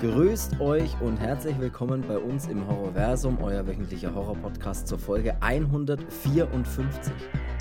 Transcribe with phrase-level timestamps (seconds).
[0.00, 7.12] Grüßt euch und herzlich willkommen bei uns im Horrorversum, euer wöchentlicher Horror-Podcast zur Folge 154.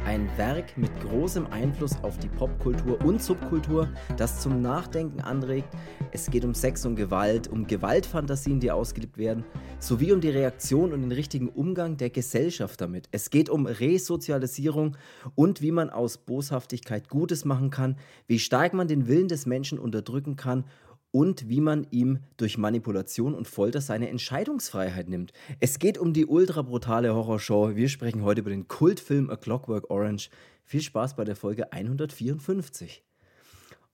[0.05, 5.67] Ein Werk mit großem Einfluss auf die Popkultur und Subkultur, das zum Nachdenken anregt.
[6.11, 9.43] Es geht um Sex und Gewalt, um Gewaltfantasien, die ausgelebt werden,
[9.79, 13.09] sowie um die Reaktion und den richtigen Umgang der Gesellschaft damit.
[13.11, 14.95] Es geht um Resozialisierung
[15.33, 17.97] und wie man aus Boshaftigkeit Gutes machen kann,
[18.27, 20.65] wie stark man den Willen des Menschen unterdrücken kann
[21.11, 25.33] und wie man ihm durch Manipulation und Folter seine Entscheidungsfreiheit nimmt.
[25.59, 27.75] Es geht um die ultra brutale Horrorshow.
[27.75, 30.29] Wir sprechen heute über den Kultfilm A Clockwork Orange.
[30.63, 33.03] Viel Spaß bei der Folge 154.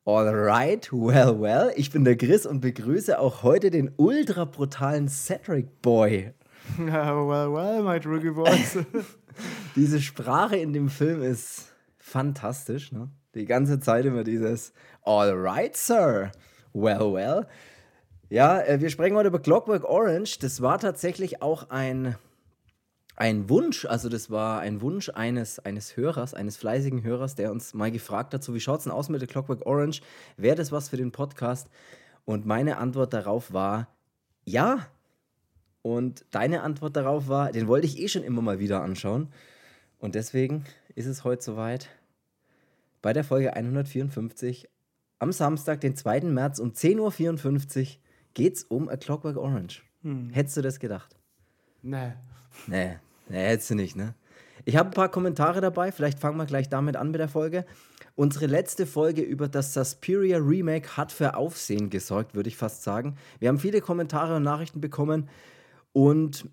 [0.06, 1.72] Alright, well, well.
[1.78, 6.34] Ich bin der Chris und begrüße auch heute den ultra brutalen Cedric Boy.
[6.78, 8.78] well, well, my druggy boys.
[9.76, 12.92] Diese Sprache in dem Film ist fantastisch.
[12.92, 13.10] Ne?
[13.36, 14.74] Die ganze Zeit immer dieses
[15.04, 16.32] Alright, Sir.
[16.74, 17.46] Well, well.
[18.30, 20.40] Ja, äh, wir sprechen heute über Clockwork Orange.
[20.40, 22.16] Das war tatsächlich auch ein,
[23.16, 27.76] ein Wunsch, also das war ein Wunsch eines, eines Hörers, eines fleißigen Hörers, der uns
[27.76, 30.02] mal gefragt hat, so wie schaut es denn aus mit der Clockwork Orange?
[30.36, 31.70] Wäre das was für den Podcast?
[32.26, 33.88] Und meine Antwort darauf war,
[34.46, 34.88] ja.
[35.84, 39.32] Und deine Antwort darauf war, den wollte ich eh schon immer mal wieder anschauen.
[40.00, 40.66] Und deswegen
[40.96, 41.90] ist es heute soweit.
[43.04, 44.70] Bei der Folge 154
[45.24, 46.22] am Samstag, den 2.
[46.22, 47.88] März um 10.54 Uhr
[48.34, 49.84] geht es um A Clockwork Orange.
[50.02, 50.30] Hm.
[50.32, 51.16] Hättest du das gedacht?
[51.82, 52.14] Nee.
[52.68, 52.98] Nee,
[53.30, 54.14] nee, hättest du nicht, ne?
[54.66, 57.66] Ich habe ein paar Kommentare dabei, vielleicht fangen wir gleich damit an mit der Folge.
[58.16, 63.16] Unsere letzte Folge über das Suspiria Remake hat für Aufsehen gesorgt, würde ich fast sagen.
[63.40, 65.30] Wir haben viele Kommentare und Nachrichten bekommen
[65.94, 66.48] und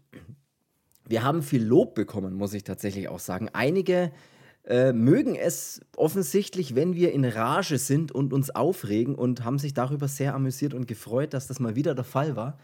[1.07, 3.49] wir haben viel Lob bekommen, muss ich tatsächlich auch sagen.
[3.53, 4.13] Einige
[4.71, 9.75] äh, mögen es offensichtlich, wenn wir in Rage sind und uns aufregen und haben sich
[9.75, 12.57] darüber sehr amüsiert und gefreut, dass das mal wieder der Fall war.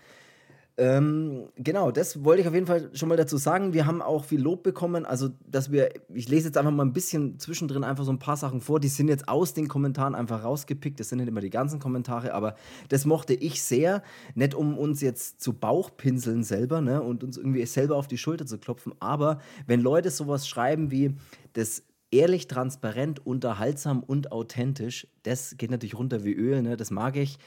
[0.78, 3.72] Ähm, genau, das wollte ich auf jeden Fall schon mal dazu sagen.
[3.72, 5.04] Wir haben auch viel Lob bekommen.
[5.04, 8.36] Also, dass wir, ich lese jetzt einfach mal ein bisschen zwischendrin einfach so ein paar
[8.36, 8.78] Sachen vor.
[8.78, 11.00] Die sind jetzt aus den Kommentaren einfach rausgepickt.
[11.00, 12.54] Das sind nicht immer die ganzen Kommentare, aber
[12.88, 14.02] das mochte ich sehr.
[14.34, 18.46] Nicht um uns jetzt zu Bauchpinseln selber ne, und uns irgendwie selber auf die Schulter
[18.46, 18.92] zu klopfen.
[19.00, 21.16] Aber wenn Leute sowas schreiben wie,
[21.54, 26.76] das ehrlich, transparent, unterhaltsam und authentisch, das geht natürlich runter wie Öl, ne?
[26.76, 27.38] das mag ich.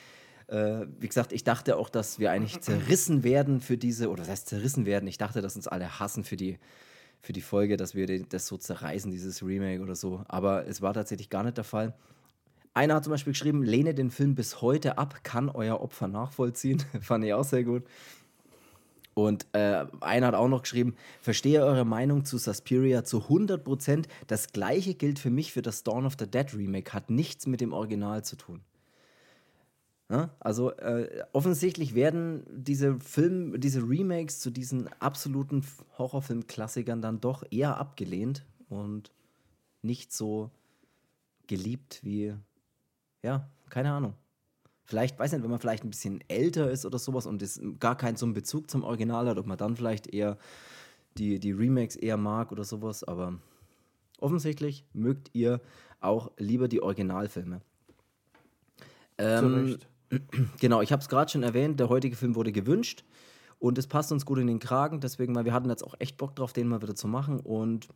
[0.47, 4.29] Äh, wie gesagt, ich dachte auch, dass wir eigentlich zerrissen werden für diese, oder das
[4.29, 6.57] heißt zerrissen werden, ich dachte, dass uns alle hassen für die,
[7.21, 10.23] für die Folge, dass wir das so zerreißen, dieses Remake oder so.
[10.27, 11.93] Aber es war tatsächlich gar nicht der Fall.
[12.73, 16.81] Einer hat zum Beispiel geschrieben, lehne den Film bis heute ab, kann euer Opfer nachvollziehen.
[17.01, 17.83] Fand ich auch sehr gut.
[19.25, 24.05] Und äh, einer hat auch noch geschrieben, verstehe eure Meinung zu Suspiria zu 100%.
[24.27, 27.61] Das gleiche gilt für mich für das Dawn of the Dead Remake, hat nichts mit
[27.61, 28.61] dem Original zu tun.
[30.11, 35.63] Ja, also äh, offensichtlich werden diese Film, diese Remakes zu diesen absoluten
[35.99, 39.11] Horrorfilm-Klassikern dann doch eher abgelehnt und
[39.83, 40.49] nicht so
[41.45, 42.33] geliebt wie,
[43.21, 44.15] ja, keine Ahnung.
[44.89, 47.95] Vielleicht, weiß nicht, wenn man vielleicht ein bisschen älter ist oder sowas und es gar
[47.95, 50.39] keinen so einen Bezug zum Original hat, ob man dann vielleicht eher
[51.19, 53.37] die, die Remakes eher mag oder sowas, aber
[54.19, 55.61] offensichtlich mögt ihr
[55.99, 57.61] auch lieber die Originalfilme.
[59.19, 59.77] Ähm,
[60.59, 63.03] genau, ich habe es gerade schon erwähnt, der heutige Film wurde gewünscht
[63.59, 66.17] und es passt uns gut in den Kragen, deswegen, weil wir hatten jetzt auch echt
[66.17, 67.89] Bock drauf, den mal wieder zu machen und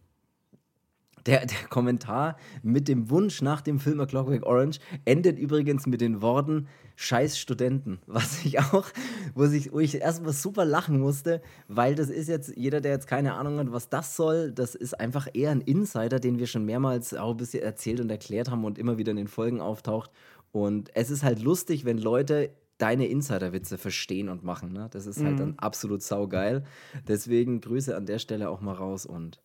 [1.26, 6.02] der, der Kommentar mit dem Wunsch nach dem Film A Clockwork Orange endet übrigens mit
[6.02, 8.00] den Worten Scheiß Studenten.
[8.08, 8.86] Was ich auch,
[9.34, 13.08] wo ich, wo ich erstmal super lachen musste, weil das ist jetzt, jeder, der jetzt
[13.08, 16.66] keine Ahnung hat, was das soll, das ist einfach eher ein Insider, den wir schon
[16.66, 20.12] mehrmals auch ein bisschen erzählt und erklärt haben und immer wieder in den Folgen auftaucht.
[20.52, 24.74] Und es ist halt lustig, wenn Leute deine Insiderwitze verstehen und machen.
[24.74, 24.88] Ne?
[24.92, 25.38] Das ist halt mhm.
[25.38, 26.64] dann absolut saugeil.
[27.08, 29.42] Deswegen Grüße an der Stelle auch mal raus und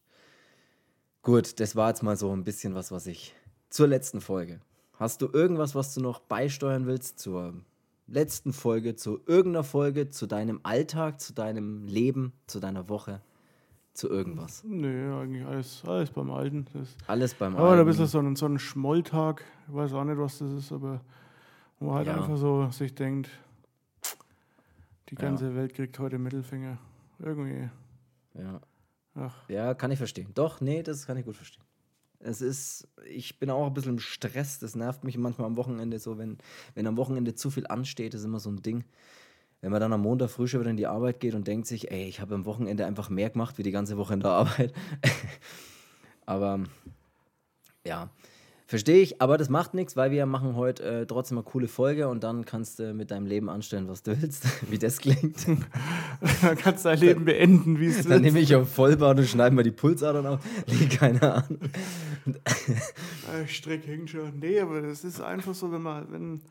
[1.28, 3.34] Gut, das war jetzt mal so ein bisschen was, was ich
[3.68, 4.60] zur letzten Folge.
[4.94, 7.52] Hast du irgendwas, was du noch beisteuern willst zur
[8.06, 13.20] letzten Folge, zu irgendeiner Folge, zu deinem Alltag, zu deinem Leben, zu deiner Woche,
[13.92, 14.64] zu irgendwas?
[14.64, 16.66] Nee, eigentlich alles, alles beim Alten.
[16.72, 17.72] Das alles beim aber Alten.
[17.72, 20.72] Aber ein bisschen so ein, so ein Schmolltag, ich weiß auch nicht, was das ist,
[20.72, 21.02] aber
[21.78, 22.16] wo man halt ja.
[22.16, 23.28] einfach so sich denkt,
[25.10, 25.56] die ganze ja.
[25.56, 26.78] Welt kriegt heute Mittelfinger.
[27.18, 27.68] Irgendwie.
[28.32, 28.62] Ja.
[29.18, 29.48] Ach.
[29.48, 30.30] Ja, kann ich verstehen.
[30.34, 31.64] Doch, nee, das kann ich gut verstehen.
[32.20, 34.58] Es ist, ich bin auch ein bisschen im Stress.
[34.58, 36.38] Das nervt mich manchmal am Wochenende so, wenn,
[36.74, 38.84] wenn am Wochenende zu viel ansteht, ist immer so ein Ding.
[39.60, 41.90] Wenn man dann am Montag früh schon wieder in die Arbeit geht und denkt sich,
[41.90, 44.72] ey, ich habe am Wochenende einfach mehr gemacht wie die ganze Woche in der Arbeit.
[46.26, 46.60] Aber
[47.84, 48.10] ja.
[48.68, 52.06] Verstehe ich, aber das macht nichts, weil wir machen heute äh, trotzdem eine coole Folge
[52.06, 55.48] und dann kannst du mit deinem Leben anstellen, was du willst, wie das klingt.
[56.42, 59.56] dann kannst du dein Leben beenden, wie es Dann nehme ich auf Vollbahn und schneide
[59.56, 60.40] mal die Pulsadern auf.
[60.66, 61.60] Nee, keine Ahnung.
[63.46, 64.38] Strick hängt schon.
[64.38, 66.42] Nee, aber das ist einfach so, wenn man, wenn,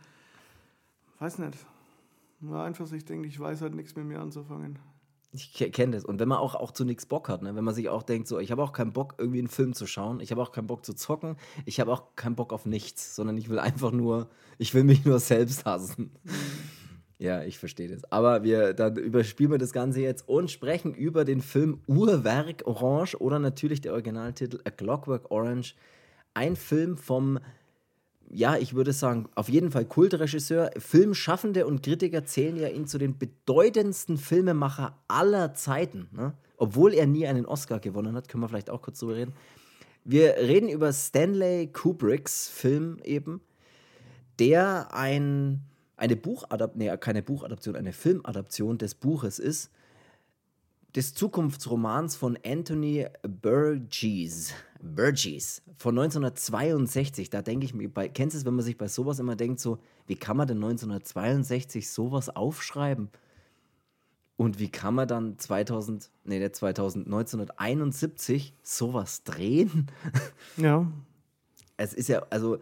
[1.20, 1.56] weiß nicht,
[2.40, 4.80] man einfach sich denkt, ich weiß halt nichts mit mir anzufangen.
[5.38, 6.06] Ich kenne das.
[6.06, 7.56] Und wenn man auch, auch zu nichts Bock hat, ne?
[7.56, 9.86] wenn man sich auch denkt, so, ich habe auch keinen Bock, irgendwie einen Film zu
[9.86, 13.16] schauen, ich habe auch keinen Bock zu zocken, ich habe auch keinen Bock auf nichts,
[13.16, 16.12] sondern ich will einfach nur, ich will mich nur selbst hassen.
[17.20, 18.04] ja, ich verstehe das.
[18.12, 23.20] Aber wir, dann überspielen wir das Ganze jetzt und sprechen über den Film Uhrwerk Orange
[23.22, 25.76] oder natürlich der Originaltitel A Clockwork Orange.
[26.34, 27.40] Ein Film vom
[28.30, 30.72] ja, ich würde sagen, auf jeden Fall Kultregisseur.
[30.78, 36.10] Filmschaffende und Kritiker zählen ja ihn zu den bedeutendsten Filmemacher aller Zeiten.
[36.12, 36.34] Ne?
[36.58, 39.34] Obwohl er nie einen Oscar gewonnen hat, können wir vielleicht auch kurz drüber reden.
[40.04, 43.42] Wir reden über Stanley Kubricks Film eben,
[44.40, 45.62] der ein,
[45.96, 49.72] eine Buchadaption, nee, keine Buchadaption, eine Filmadaption des Buches ist,
[50.98, 54.52] des Zukunftsromans von Anthony Burgess.
[54.82, 57.30] Burgess von 1962.
[57.30, 59.60] Da denke ich mir, bei, kennst du es, wenn man sich bei sowas immer denkt,
[59.60, 59.78] so,
[60.08, 63.10] wie kann man denn 1962 sowas aufschreiben?
[64.38, 69.88] Und wie kann man dann 2000, nee, nicht 2000, 1971 sowas drehen?
[70.58, 70.92] Ja.
[71.80, 72.58] Es ist ja, also,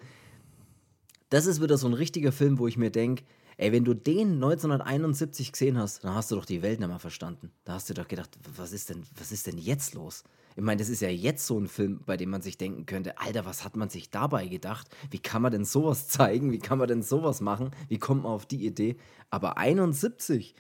[1.30, 3.24] das ist wieder so ein richtiger Film, wo ich mir denke,
[3.57, 7.00] Ey, wenn du den 1971 gesehen hast, dann hast du doch die Welt nicht mehr
[7.00, 7.52] verstanden.
[7.63, 10.24] Da hast du doch gedacht, was ist denn, was ist denn jetzt los?
[10.57, 13.18] Ich meine, das ist ja jetzt so ein Film, bei dem man sich denken könnte,
[13.18, 14.88] Alter, was hat man sich dabei gedacht?
[15.10, 16.52] Wie kann man denn sowas zeigen?
[16.52, 17.72] Wie kann man denn sowas machen?
[17.88, 18.98] Wie kommt man auf die Idee?
[19.30, 20.54] Aber 71,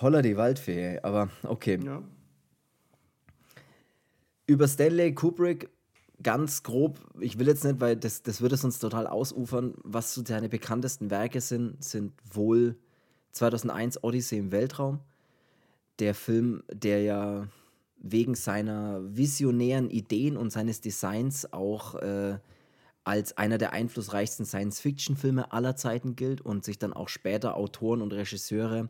[0.00, 1.78] holla die Waldfee, aber okay.
[1.84, 2.02] Ja.
[4.46, 5.70] Über Stanley Kubrick
[6.22, 10.14] ganz grob, ich will jetzt nicht, weil das, das würde es uns total ausufern, was
[10.14, 12.76] so seine bekanntesten Werke sind, sind wohl
[13.32, 15.00] 2001 Odyssey im Weltraum.
[15.98, 17.48] Der Film, der ja
[17.98, 22.38] wegen seiner visionären Ideen und seines Designs auch äh,
[23.04, 28.12] als einer der einflussreichsten Science-Fiction-Filme aller Zeiten gilt und sich dann auch später Autoren und
[28.12, 28.88] Regisseure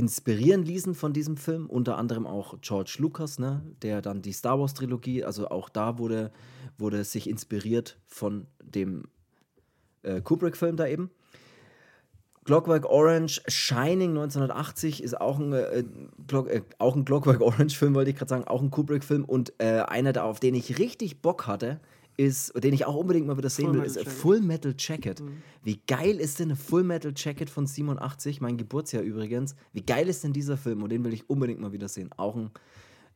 [0.00, 4.58] inspirieren ließen von diesem Film, unter anderem auch George Lucas, ne, der dann die Star
[4.58, 6.32] Wars Trilogie, also auch da wurde,
[6.78, 9.04] wurde sich inspiriert von dem
[10.02, 11.10] äh, Kubrick-Film da eben.
[12.46, 18.16] Clockwork Orange, Shining 1980 ist auch ein, äh, äh, auch ein Clockwork Orange-Film, wollte ich
[18.16, 21.78] gerade sagen, auch ein Kubrick-Film und äh, einer, auf den ich richtig Bock hatte,
[22.20, 24.12] ist, den ich auch unbedingt mal wieder sehen Full will, ist Jacket.
[24.12, 25.20] Full Metal Jacket.
[25.20, 25.42] Mhm.
[25.62, 29.56] Wie geil ist denn eine Full Metal Jacket von 87, mein Geburtsjahr übrigens?
[29.72, 30.82] Wie geil ist denn dieser Film?
[30.82, 32.10] Und den will ich unbedingt mal wieder sehen.
[32.18, 32.50] Auch ein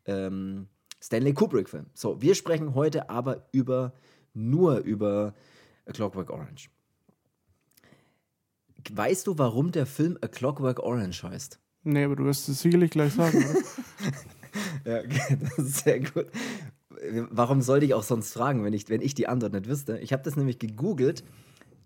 [0.06, 0.68] ähm,
[1.02, 1.86] Stanley Kubrick-Film.
[1.92, 3.92] So, wir sprechen heute aber über
[4.32, 5.34] nur über
[5.84, 6.70] A Clockwork Orange.
[8.90, 11.60] Weißt du, warum der Film A Clockwork Orange heißt?
[11.82, 13.58] Nee, aber du wirst es sicherlich gleich sagen, oder?
[14.90, 16.26] ja, okay, das ist sehr gut
[17.30, 19.98] warum sollte ich auch sonst fragen, wenn ich, wenn ich die Antwort nicht wüsste?
[19.98, 21.24] Ich habe das nämlich gegoogelt.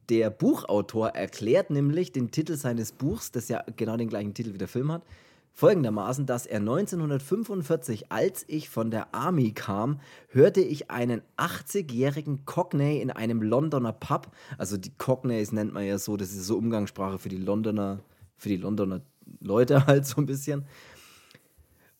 [0.08, 4.58] Der Buchautor erklärt nämlich den Titel seines Buchs, das ja genau den gleichen Titel wie
[4.58, 5.02] der Film hat,
[5.52, 13.00] folgendermaßen, dass er 1945, als ich von der Army kam, hörte ich einen 80-jährigen Cockney
[13.02, 17.18] in einem Londoner Pub, also die Cockneys nennt man ja so, das ist so Umgangssprache
[17.18, 18.00] für die Londoner,
[18.36, 19.02] für die Londoner
[19.40, 20.64] Leute halt so ein bisschen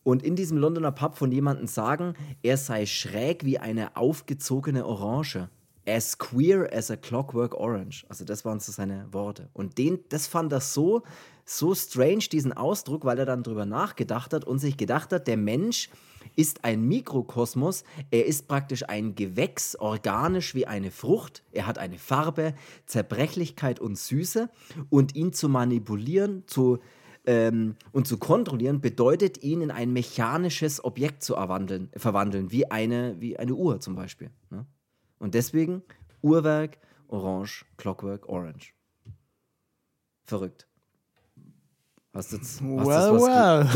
[0.09, 5.51] und in diesem Londoner Pub von jemandem sagen, er sei schräg wie eine aufgezogene Orange.
[5.87, 8.07] As queer as a clockwork orange.
[8.09, 9.51] Also das waren so seine Worte.
[9.53, 11.03] Und den, das fand er so,
[11.45, 15.37] so strange, diesen Ausdruck, weil er dann drüber nachgedacht hat und sich gedacht hat, der
[15.37, 15.91] Mensch
[16.37, 21.99] ist ein Mikrokosmos, er ist praktisch ein Gewächs, organisch wie eine Frucht, er hat eine
[21.99, 22.55] Farbe,
[22.87, 24.49] Zerbrechlichkeit und Süße
[24.89, 26.79] und ihn zu manipulieren, zu
[27.29, 33.39] ähm, und zu kontrollieren, bedeutet ihn in ein mechanisches Objekt zu verwandeln, wie eine, wie
[33.39, 34.31] eine Uhr zum Beispiel.
[34.49, 34.65] Ne?
[35.19, 35.83] Und deswegen
[36.23, 38.73] Uhrwerk, Orange, Clockwork, Orange.
[40.25, 40.67] Verrückt.
[42.15, 43.69] Hast du jetzt, well, du well.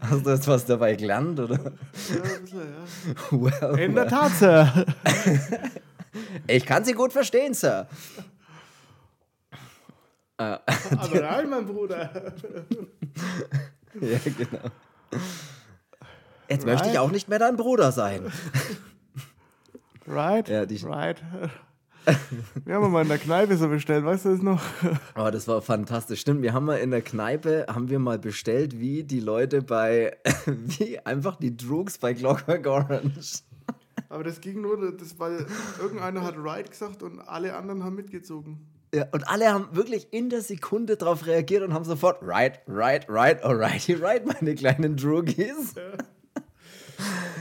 [0.00, 1.58] hast du jetzt was dabei gelernt, oder?
[1.58, 3.30] Ja, bisschen, ja.
[3.32, 4.86] Well, In der Tat, Sir.
[6.46, 7.88] ich kann Sie gut verstehen, Sir.
[10.38, 10.58] Äh,
[10.96, 12.10] Aber nein, mein Bruder.
[14.00, 14.70] ja, genau.
[16.48, 16.74] Jetzt right.
[16.74, 18.32] möchte ich auch nicht mehr dein Bruder sein.
[20.06, 20.48] right?
[20.48, 21.22] Ja, die right.
[22.64, 24.62] Wir haben mal in der Kneipe so bestellt, weißt du das noch?
[25.16, 26.20] Oh, das war fantastisch.
[26.20, 30.14] Stimmt, wir haben mal in der Kneipe, haben wir mal bestellt, wie die Leute bei,
[30.46, 33.42] wie einfach die Drugs bei Clockwork Orange.
[34.10, 35.46] Aber das ging nur, das, weil
[35.80, 38.73] irgendeiner hat Right gesagt und alle anderen haben mitgezogen.
[38.94, 43.04] Ja, und alle haben wirklich in der Sekunde darauf reagiert und haben sofort Right, right,
[43.08, 45.74] right, alrighty, right, meine kleinen Droogies.
[45.74, 45.82] Ja.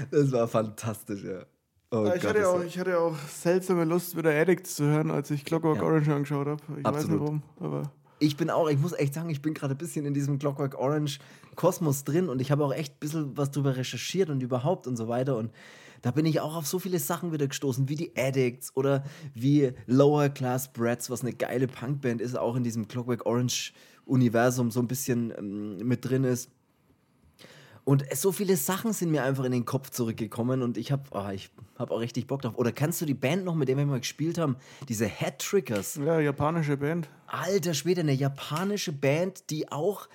[0.10, 1.44] Das war fantastisch, ja.
[1.92, 5.30] Oh ich, Gott, hatte auch, ich hatte auch seltsame Lust, wieder Addicts zu hören, als
[5.30, 5.84] ich Clockwork ja.
[5.84, 6.62] Orange angeschaut habe.
[6.80, 6.96] Ich Absolut.
[6.96, 7.92] weiß nicht warum, aber.
[8.18, 10.76] Ich bin auch, ich muss echt sagen, ich bin gerade ein bisschen in diesem Clockwork
[10.80, 11.20] Orange
[11.56, 14.98] Kosmos drin und ich habe auch echt ein bisschen was drüber recherchiert und überhaupt und
[14.98, 15.38] so weiter.
[15.38, 15.52] Und
[16.04, 19.72] da bin ich auch auf so viele Sachen wieder gestoßen, wie die Addicts oder wie
[19.88, 23.74] Lower Class Brats, was eine geile Punkband ist, auch in diesem Clockwork Orange
[24.06, 26.52] Universum so ein bisschen ähm, mit drin ist.
[27.86, 31.18] Und so viele Sachen sind mir einfach in den Kopf zurückgekommen und ich habe oh,
[31.18, 31.34] ah,
[31.78, 32.58] hab auch richtig Bock drauf.
[32.58, 34.58] Oder kannst du die Band noch, mit der wir mal gespielt haben,
[34.88, 35.96] diese Head Triggers?
[35.96, 37.10] Ja, japanische Band.
[37.28, 40.08] Alter Schwede, eine japanische Band, die auch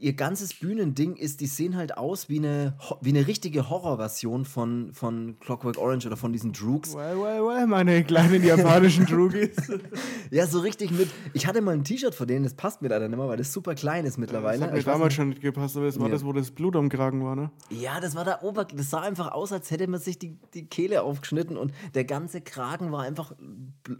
[0.00, 4.92] ihr ganzes Bühnending ist, die sehen halt aus wie eine, wie eine richtige Horrorversion von,
[4.94, 6.94] von Clockwork Orange oder von diesen Droogs.
[6.94, 9.56] Well, well, well, meine kleinen japanischen Droogies.
[10.30, 11.10] ja, so richtig mit.
[11.34, 13.52] Ich hatte mal ein T-Shirt von denen, das passt mir leider nicht mehr, weil das
[13.52, 14.58] super klein ist mittlerweile.
[14.60, 16.12] das hat mir damals schon nicht gepasst, aber das war ja.
[16.12, 17.50] das, wo das Blut am Kragen war, ne?
[17.68, 18.64] Ja, das war da Ober.
[18.64, 22.40] Das sah einfach aus, als hätte man sich die, die Kehle aufgeschnitten und der ganze
[22.40, 23.34] Kragen war einfach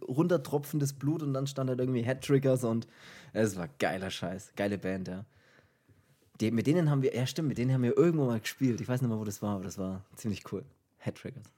[0.09, 2.87] runtertropfendes Blut und dann stand halt irgendwie Head Triggers und
[3.35, 4.53] es war geiler Scheiß.
[4.57, 5.27] Geile Band, ja.
[6.41, 8.81] Die, mit denen haben wir, ja stimmt, mit denen haben wir irgendwo mal gespielt.
[8.81, 10.65] Ich weiß nicht mehr, wo das war, aber das war ziemlich cool.
[10.99, 11.53] Headtriggers.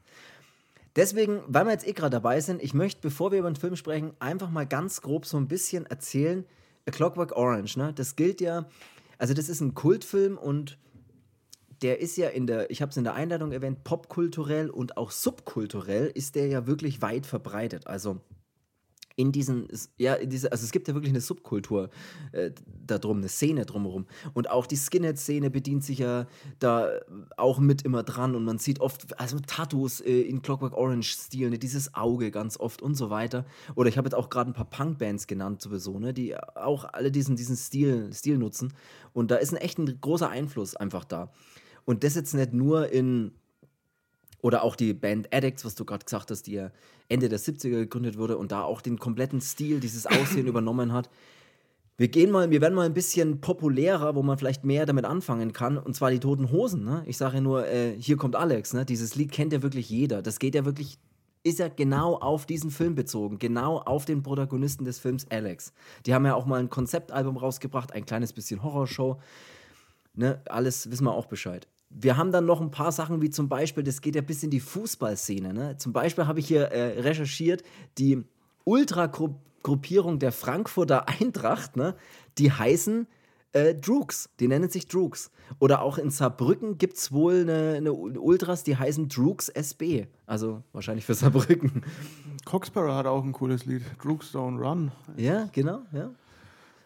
[0.95, 3.77] Deswegen, weil wir jetzt eh gerade dabei sind, ich möchte, bevor wir über den Film
[3.77, 6.45] sprechen, einfach mal ganz grob so ein bisschen erzählen.
[6.87, 7.93] A Clockwork Orange, ne?
[7.95, 8.69] Das gilt ja,
[9.19, 10.79] also das ist ein Kultfilm und
[11.81, 15.11] der ist ja in der, ich habe es in der Einleitung erwähnt, popkulturell und auch
[15.11, 17.87] subkulturell ist der ja wirklich weit verbreitet.
[17.87, 18.21] Also
[19.17, 21.91] in diesen, ja, in diese, also es gibt ja wirklich eine Subkultur
[22.33, 22.51] äh,
[22.87, 24.07] da drum, eine Szene drumherum.
[24.35, 26.27] Und auch die Skinhead-Szene bedient sich ja
[26.59, 26.91] da
[27.37, 31.59] auch mit immer dran und man sieht oft, also Tattoos äh, in Clockwork Orange-Stil, ne,
[31.59, 33.45] dieses Auge ganz oft und so weiter.
[33.75, 37.11] Oder ich habe jetzt auch gerade ein paar Punk-Bands genannt sowieso, ne, die auch alle
[37.11, 38.73] diesen, diesen Stil, Stil nutzen.
[39.13, 41.33] Und da ist ein echt ein großer Einfluss einfach da.
[41.85, 43.33] Und das jetzt nicht nur in
[44.43, 46.71] oder auch die Band Addicts, was du gerade gesagt hast, die ja
[47.09, 51.09] Ende der 70er gegründet wurde und da auch den kompletten Stil, dieses Aussehen übernommen hat.
[51.97, 55.53] Wir gehen mal, wir werden mal ein bisschen populärer, wo man vielleicht mehr damit anfangen
[55.53, 56.85] kann, und zwar die Toten Hosen.
[56.85, 57.05] Ne?
[57.07, 58.75] Ich sage ja nur, äh, hier kommt Alex.
[58.75, 58.85] Ne?
[58.85, 60.23] Dieses Lied kennt ja wirklich jeder.
[60.23, 60.99] Das geht ja wirklich,
[61.45, 65.73] ist ja genau auf diesen Film bezogen, genau auf den Protagonisten des Films Alex.
[66.07, 69.21] Die haben ja auch mal ein Konzeptalbum rausgebracht, ein kleines bisschen Horrorshow.
[70.15, 70.41] Ne?
[70.47, 73.85] Alles wissen wir auch Bescheid wir haben dann noch ein paar Sachen, wie zum Beispiel,
[73.85, 75.53] das geht ja bis in die Fußballszene.
[75.53, 75.77] Ne?
[75.77, 77.63] Zum Beispiel habe ich hier äh, recherchiert,
[77.99, 78.25] die
[78.65, 81.95] Ultragruppierung der Frankfurter Eintracht, ne?
[82.39, 83.07] die heißen
[83.53, 85.31] äh, Droogs, die nennen sich Droogs.
[85.59, 90.07] Oder auch in Saarbrücken gibt es wohl eine, eine, Ultras, die heißen Droogs SB.
[90.27, 91.83] Also wahrscheinlich für Saarbrücken.
[92.47, 94.93] Coxsparrow hat auch ein cooles Lied, Droogs Don't Run.
[95.17, 96.11] Ja, genau, ja.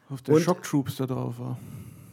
[0.08, 1.58] Auf der Shock Troops da drauf war.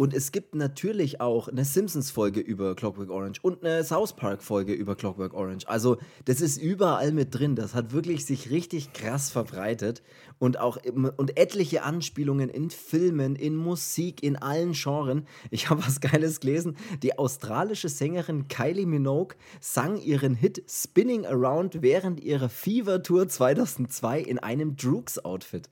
[0.03, 4.97] Und es gibt natürlich auch eine Simpsons-Folge über Clockwork Orange und eine South Park-Folge über
[4.97, 5.65] Clockwork Orange.
[5.69, 5.95] Also,
[6.25, 7.55] das ist überall mit drin.
[7.55, 10.03] Das hat wirklich sich richtig krass verbreitet.
[10.39, 10.75] Und auch
[11.15, 15.25] und etliche Anspielungen in Filmen, in Musik, in allen Genren.
[15.51, 16.75] Ich habe was Geiles gelesen.
[17.01, 24.37] Die australische Sängerin Kylie Minogue sang ihren Hit Spinning Around während ihrer Fever-Tour 2002 in
[24.37, 25.69] einem Droogs-Outfit.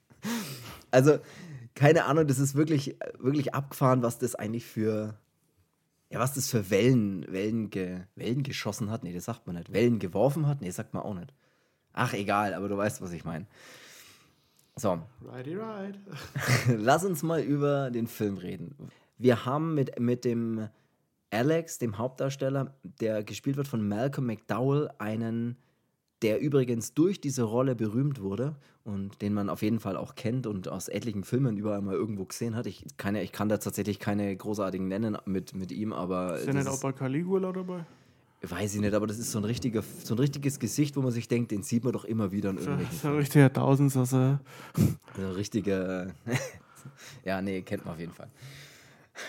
[0.90, 1.20] also
[1.78, 5.14] keine Ahnung, das ist wirklich, wirklich abgefahren, was das eigentlich für,
[6.10, 9.04] ja, was das für Wellen, Wellen, ge, Wellen geschossen hat.
[9.04, 9.72] Nee, das sagt man nicht.
[9.72, 10.60] Wellen geworfen hat?
[10.60, 11.32] Nee, sagt man auch nicht.
[11.92, 13.46] Ach, egal, aber du weißt, was ich meine.
[14.74, 14.98] So.
[15.24, 15.96] Righty right.
[16.76, 18.74] Lass uns mal über den Film reden.
[19.16, 20.68] Wir haben mit, mit dem
[21.30, 25.56] Alex, dem Hauptdarsteller, der gespielt wird von Malcolm McDowell, einen
[26.22, 30.46] der übrigens durch diese Rolle berühmt wurde und den man auf jeden Fall auch kennt
[30.46, 32.66] und aus etlichen Filmen überall mal irgendwo gesehen hat.
[32.66, 36.38] Ich kann, ja, ich kann da tatsächlich keine großartigen nennen mit, mit ihm, aber.
[36.38, 37.84] Ist der nicht auch bei Caligula dabei?
[38.40, 41.10] Weiß ich nicht, aber das ist so ein, richtiger, so ein richtiges Gesicht, wo man
[41.10, 42.94] sich denkt, den sieht man doch immer wieder in irgendwelchen.
[42.94, 44.40] So, so ein richtiger Tausendsasser.
[45.16, 46.14] So ein richtiger.
[47.24, 48.28] ja, nee, kennt man auf jeden Fall.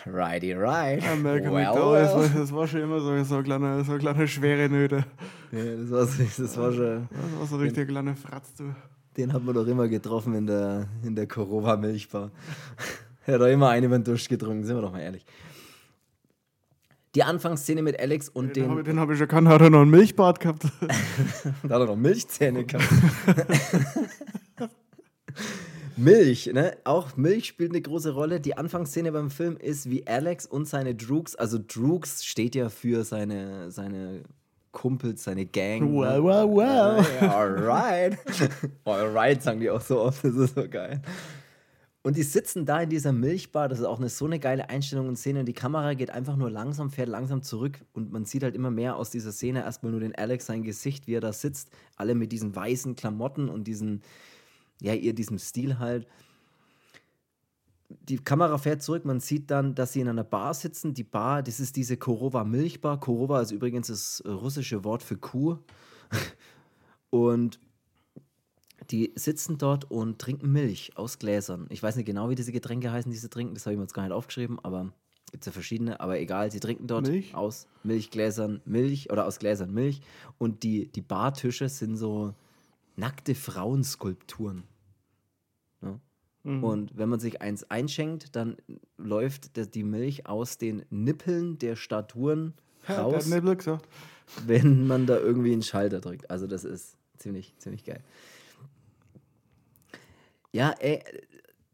[0.05, 1.01] Righty right.
[1.21, 2.03] Malcolm well, McDowell, well.
[2.03, 5.05] Das, war, das war schon immer so, so, eine kleine, so eine kleine schwere Nöte.
[5.51, 7.09] Ja, das war, so, das war schon.
[7.11, 8.75] Das war so richtig den, kleine Fratz, du.
[9.17, 12.31] Den hat man doch immer getroffen in der, in der Korova-Milchbar.
[13.25, 15.25] er hat doch immer einen über den Dusch getrunken, sind wir doch mal ehrlich.
[17.15, 18.75] Die Anfangsszene mit Alex und den.
[18.75, 20.63] Den, den habe ich erkannt, hat er noch ein Milchbad gehabt.
[21.63, 22.87] da hat er noch Milchzähne gehabt.
[25.99, 26.77] Milch, ne?
[26.85, 28.39] Auch Milch spielt eine große Rolle.
[28.39, 33.03] Die Anfangsszene beim Film ist, wie Alex und seine Droogs, also Droogs steht ja für
[33.03, 34.23] seine, seine
[34.71, 35.93] Kumpels, seine Gang.
[35.93, 36.23] Wow, ne?
[36.23, 37.21] wow, wow.
[37.21, 38.17] Alright.
[38.85, 40.23] Alright, sagen die auch so oft.
[40.23, 41.01] Das ist so geil.
[42.01, 45.09] Und die sitzen da in dieser Milchbar, das ist auch eine, so eine geile Einstellung
[45.09, 45.41] und Szene.
[45.41, 48.71] Und die Kamera geht einfach nur langsam, fährt langsam zurück und man sieht halt immer
[48.71, 49.63] mehr aus dieser Szene.
[49.63, 51.71] Erstmal nur den Alex, sein Gesicht, wie er da sitzt.
[51.97, 54.01] Alle mit diesen weißen Klamotten und diesen,
[54.81, 56.07] ja, ihr diesem Stil halt.
[57.89, 60.93] Die Kamera fährt zurück, man sieht dann, dass sie in einer Bar sitzen.
[60.93, 62.99] Die Bar, das ist diese Korova Milchbar.
[62.99, 65.57] Korova ist übrigens das russische Wort für Kuh.
[67.09, 67.59] Und
[68.91, 71.67] die sitzen dort und trinken Milch aus Gläsern.
[71.69, 73.53] Ich weiß nicht genau, wie diese Getränke heißen, die sie trinken.
[73.53, 74.91] Das habe ich mir jetzt gar nicht aufgeschrieben, aber
[75.31, 75.99] gibt es ja verschiedene.
[75.99, 77.35] Aber egal, sie trinken dort Milch?
[77.35, 80.01] aus Milchgläsern Milch oder aus Gläsern Milch.
[80.37, 82.33] Und die, die Bartische sind so
[82.99, 84.63] nackte Frauenskulpturen.
[85.81, 85.99] Ja?
[86.43, 86.63] Mhm.
[86.63, 88.57] Und wenn man sich eins einschenkt, dann
[88.97, 92.53] läuft die Milch aus den Nippeln der Statuen
[92.87, 93.29] ja, raus.
[93.29, 93.87] Der gesagt.
[94.45, 96.29] Wenn man da irgendwie einen Schalter drückt.
[96.29, 98.01] Also das ist ziemlich, ziemlich geil.
[100.51, 101.03] Ja, ey,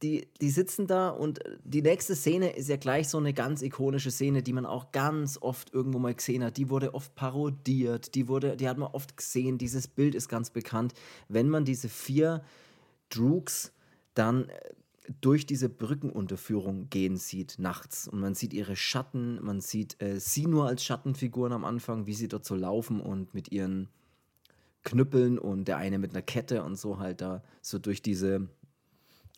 [0.06, 4.12] die, die sitzen da und die nächste Szene ist ja gleich so eine ganz ikonische
[4.12, 6.58] Szene, die man auch ganz oft irgendwo mal gesehen hat.
[6.58, 9.58] Die wurde oft parodiert, die, wurde, die hat man oft gesehen.
[9.58, 10.94] Dieses Bild ist ganz bekannt.
[11.28, 12.44] Wenn man diese vier
[13.10, 13.74] Droogs
[14.14, 14.60] dann äh,
[15.22, 18.08] durch diese Brückenunterführung gehen sieht, nachts.
[18.08, 22.14] Und man sieht ihre Schatten, man sieht äh, sie nur als Schattenfiguren am Anfang, wie
[22.14, 23.90] sie dort so laufen und mit ihren
[24.84, 28.48] Knüppeln und der eine mit einer Kette und so halt da so durch diese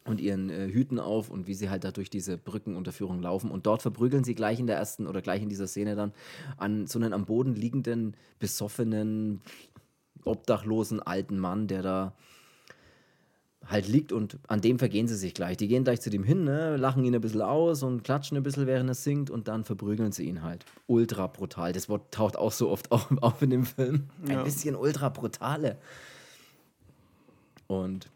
[0.07, 3.51] und ihren äh, Hüten auf und wie sie halt da durch diese Brückenunterführung laufen.
[3.51, 6.13] Und dort verprügeln sie gleich in der ersten oder gleich in dieser Szene dann
[6.57, 9.41] an so einen am Boden liegenden, besoffenen,
[10.23, 12.13] obdachlosen alten Mann, der da
[13.65, 15.57] halt liegt und an dem vergehen sie sich gleich.
[15.57, 18.43] Die gehen gleich zu dem hin, ne, lachen ihn ein bisschen aus und klatschen ein
[18.43, 20.65] bisschen, während er singt und dann verprügeln sie ihn halt.
[20.87, 21.73] Ultra brutal.
[21.73, 24.05] Das Wort taucht auch so oft auf, auf in dem Film.
[24.27, 25.77] Ein bisschen ultra brutale.
[27.67, 28.09] Und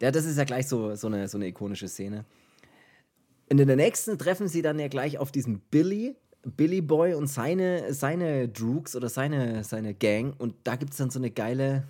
[0.00, 2.24] ja, das ist ja gleich so, so, eine, so eine ikonische Szene.
[3.50, 7.28] Und in der nächsten treffen sie dann ja gleich auf diesen Billy, Billy Boy und
[7.28, 10.34] seine, seine Droogs oder seine, seine Gang.
[10.38, 11.88] Und da gibt es dann so eine geile.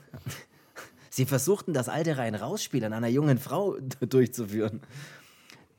[1.10, 4.80] sie versuchten das alte rein Rausspiel an einer jungen Frau durchzuführen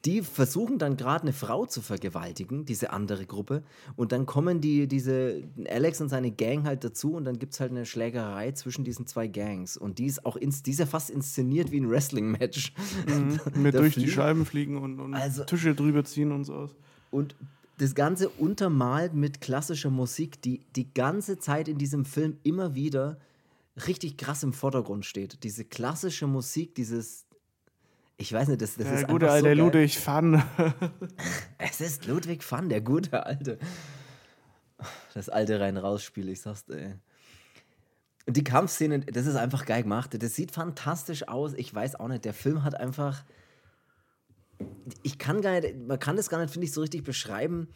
[0.07, 3.61] die versuchen dann gerade eine Frau zu vergewaltigen, diese andere Gruppe.
[3.97, 7.59] Und dann kommen die, diese Alex und seine Gang halt dazu und dann gibt es
[7.59, 9.75] halt eine Schlägerei zwischen diesen zwei Gangs.
[9.75, 12.73] Und die ist auch ins, die ist ja fast inszeniert wie ein Wrestling-Match.
[13.05, 14.07] Mhm, mit durch fliegen.
[14.07, 16.69] die Scheiben fliegen und, und also, Tische drüber ziehen und so.
[17.11, 17.35] Und
[17.77, 23.19] das Ganze untermalt mit klassischer Musik, die die ganze Zeit in diesem Film immer wieder
[23.85, 25.43] richtig krass im Vordergrund steht.
[25.43, 27.26] Diese klassische Musik, dieses,
[28.17, 30.43] ich weiß nicht, das, das der ist gute alte so Ludwig Fan.
[31.59, 33.59] es ist Ludwig Fan, der gute alte.
[35.13, 36.95] Das alte rein-raus-Spiel, ich sag's dir, ey.
[38.25, 40.21] Und die Kampfszene, das ist einfach geil gemacht.
[40.21, 41.53] Das sieht fantastisch aus.
[41.53, 43.23] Ich weiß auch nicht, der Film hat einfach.
[45.01, 47.69] Ich kann gar nicht, man kann das gar nicht, finde ich, so richtig beschreiben.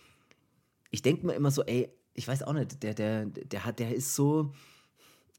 [0.90, 3.96] Ich denke mir immer so, ey, ich weiß auch nicht, der, der, der hat, der
[3.96, 4.52] ist so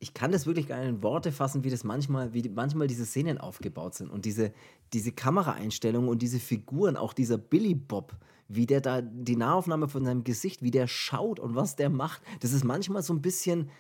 [0.03, 3.07] ich kann das wirklich gar nicht in Worte fassen, wie das manchmal, wie manchmal diese
[3.07, 4.53] Szenen aufgebaut sind und diese,
[4.93, 8.17] diese Kameraeinstellungen und diese Figuren, auch dieser Billy Bob,
[8.49, 12.21] wie der da die Nahaufnahme von seinem Gesicht, wie der schaut und was der macht,
[12.41, 13.71] das ist manchmal so ein bisschen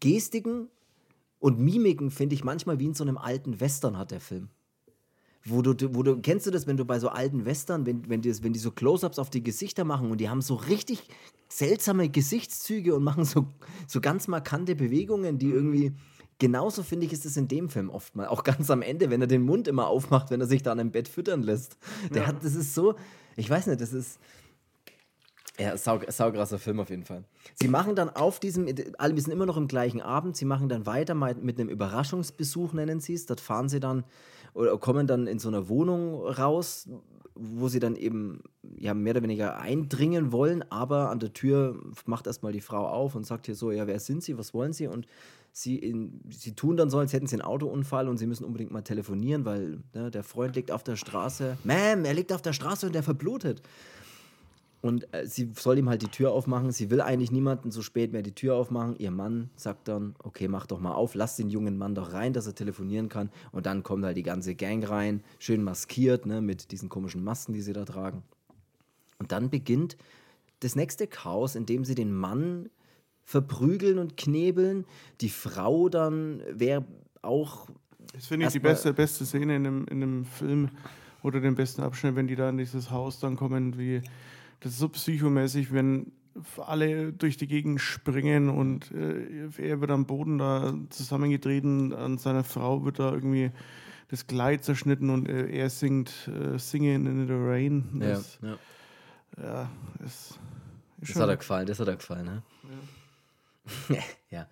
[0.00, 0.68] Gestiken
[1.38, 4.48] und Mimiken, finde ich manchmal wie in so einem alten Western hat der Film.
[5.44, 8.22] Wo du, wo du, kennst du das, wenn du bei so alten Western, wenn, wenn,
[8.22, 11.06] die, wenn die so Close-Ups auf die Gesichter machen und die haben so richtig
[11.56, 13.46] seltsame Gesichtszüge und machen so,
[13.86, 15.92] so ganz markante Bewegungen, die irgendwie,
[16.38, 18.26] genauso finde ich, ist es in dem Film oft mal.
[18.26, 20.80] Auch ganz am Ende, wenn er den Mund immer aufmacht, wenn er sich da an
[20.80, 21.78] einem Bett füttern lässt.
[22.12, 22.28] Der ja.
[22.28, 22.94] hat, das ist so,
[23.36, 24.18] ich weiß nicht, das ist,
[25.58, 27.24] ja, sau, saugrasser Film auf jeden Fall.
[27.54, 28.66] Sie machen dann auf diesem,
[28.98, 32.74] alle, wir sind immer noch im gleichen Abend, sie machen dann weiter mit einem Überraschungsbesuch,
[32.74, 33.24] nennen sie es.
[33.24, 34.04] Dort fahren sie dann
[34.52, 36.88] oder kommen dann in so einer Wohnung raus,
[37.36, 38.40] wo sie dann eben
[38.78, 43.14] ja mehr oder weniger eindringen wollen, aber an der Tür macht erstmal die Frau auf
[43.14, 44.86] und sagt hier so, ja, wer sind Sie, was wollen Sie?
[44.86, 45.06] Und
[45.56, 48.72] sie, in, sie tun dann so, als hätten sie einen Autounfall und sie müssen unbedingt
[48.72, 51.56] mal telefonieren, weil ne, der Freund liegt auf der Straße.
[51.64, 53.62] Ma'am, er liegt auf der Straße und der verblutet.
[54.82, 56.70] Und äh, sie soll ihm halt die Tür aufmachen.
[56.70, 58.96] Sie will eigentlich niemanden so spät mehr die Tür aufmachen.
[58.98, 62.32] Ihr Mann sagt dann, okay, mach doch mal auf, lass den jungen Mann doch rein,
[62.32, 63.30] dass er telefonieren kann.
[63.52, 67.52] Und dann kommt halt die ganze Gang rein, schön maskiert, ne, mit diesen komischen Masken,
[67.52, 68.22] die sie da tragen.
[69.18, 69.96] Und dann beginnt
[70.60, 72.70] das nächste Chaos, in dem sie den Mann
[73.24, 74.84] verprügeln und knebeln.
[75.20, 76.84] Die Frau dann wäre
[77.22, 77.68] auch.
[78.12, 80.70] Das finde ich die beste, beste Szene in dem, in dem Film
[81.22, 84.00] oder den besten Abschnitt, wenn die da in dieses Haus dann kommen, wie
[84.60, 86.12] das ist so psychomäßig, wenn
[86.66, 92.44] alle durch die Gegend springen und äh, er wird am Boden da zusammengetreten, an seiner
[92.44, 93.52] Frau wird da irgendwie
[94.08, 98.00] das Kleid zerschnitten und äh, er singt äh, Singing in the Rain.
[98.00, 99.44] Das, ja, ja.
[99.44, 100.38] ja das,
[100.98, 102.42] das hat er gefallen, das hat er gefallen, ne?
[103.88, 103.96] Ja.
[104.30, 104.46] ja.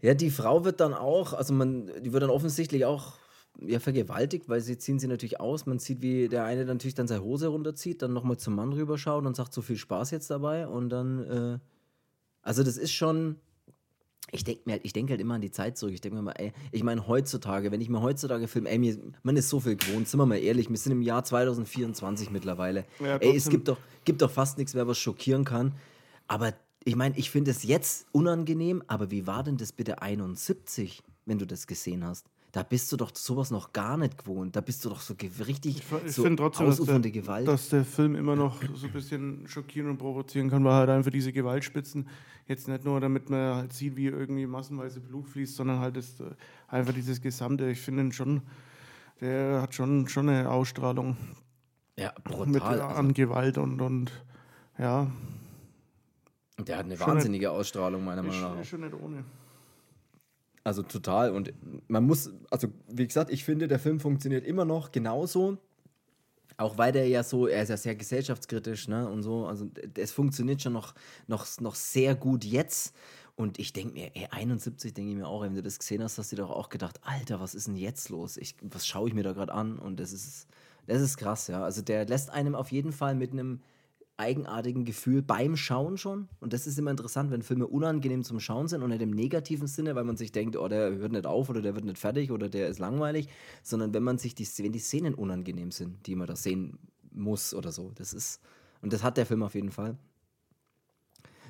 [0.00, 3.14] ja, die Frau wird dann auch, also man, die wird dann offensichtlich auch
[3.58, 5.66] ja, vergewaltigt, weil sie ziehen sie natürlich aus.
[5.66, 8.72] Man sieht, wie der eine dann natürlich dann seine Hose runterzieht, dann nochmal zum Mann
[8.72, 10.66] rüberschaut und sagt, so viel Spaß jetzt dabei.
[10.66, 11.58] Und dann, äh,
[12.42, 13.36] also das ist schon,
[14.32, 15.94] ich denke mir halt, ich denke halt immer an die Zeit zurück.
[15.94, 18.96] Ich denke mir mal, ey, ich meine heutzutage, wenn ich mir heutzutage filme, ey, mir,
[19.22, 22.84] man ist so viel gewohnt, sind wir mal ehrlich, wir sind im Jahr 2024 mittlerweile.
[23.00, 25.74] Ja, ey, es gibt doch, gibt doch fast nichts mehr, was schockieren kann.
[26.28, 31.02] Aber ich meine, ich finde es jetzt unangenehm, aber wie war denn das bitte 71,
[31.26, 32.26] wenn du das gesehen hast?
[32.52, 34.56] Da bist du doch sowas noch gar nicht gewohnt.
[34.56, 35.14] Da bist du doch so
[35.46, 37.48] richtig ich, ich so trotzdem, ausufernde dass der, Gewalt.
[37.48, 41.10] Dass der Film immer noch so ein bisschen schockieren und provozieren kann, weil halt einfach
[41.10, 42.08] diese Gewaltspitzen
[42.48, 46.18] jetzt nicht nur, damit man halt sieht, wie irgendwie massenweise Blut fließt, sondern halt das,
[46.18, 46.24] äh,
[46.66, 47.70] einfach dieses Gesamte.
[47.70, 48.42] Ich finde ihn schon,
[49.20, 51.16] der hat schon, schon eine Ausstrahlung.
[51.96, 52.46] Ja, brutal.
[52.48, 52.82] Mit, also.
[52.82, 54.10] an Gewalt und, und
[54.78, 55.06] ja.
[56.58, 58.60] Der hat eine wahnsinnige nicht, Ausstrahlung, meiner Meinung nach.
[58.60, 59.24] Ist schon nicht ohne.
[60.62, 61.32] Also total.
[61.32, 61.52] Und
[61.88, 65.58] man muss, also wie gesagt, ich finde, der Film funktioniert immer noch genauso.
[66.56, 69.08] Auch weil der ja so, er ist ja sehr gesellschaftskritisch, ne?
[69.08, 69.46] Und so.
[69.46, 70.94] Also es funktioniert schon noch,
[71.26, 72.94] noch, noch sehr gut jetzt.
[73.36, 76.18] Und ich denke mir, ey, 71 denke ich mir auch, wenn du das gesehen hast,
[76.18, 78.36] hast du dir doch auch gedacht, Alter, was ist denn jetzt los?
[78.36, 79.78] Ich, was schaue ich mir da gerade an?
[79.78, 80.46] Und das ist,
[80.86, 81.64] das ist krass, ja.
[81.64, 83.60] Also der lässt einem auf jeden Fall mit einem
[84.20, 86.28] eigenartigen Gefühl beim Schauen schon.
[86.38, 89.66] Und das ist immer interessant, wenn Filme unangenehm zum Schauen sind und nicht im negativen
[89.66, 92.30] Sinne, weil man sich denkt, oh, der hört nicht auf oder der wird nicht fertig
[92.30, 93.28] oder der ist langweilig,
[93.62, 96.78] sondern wenn man sich die, wenn die Szenen unangenehm sind, die man da sehen
[97.10, 97.90] muss oder so.
[97.96, 98.40] Das ist,
[98.82, 99.96] und das hat der Film auf jeden Fall.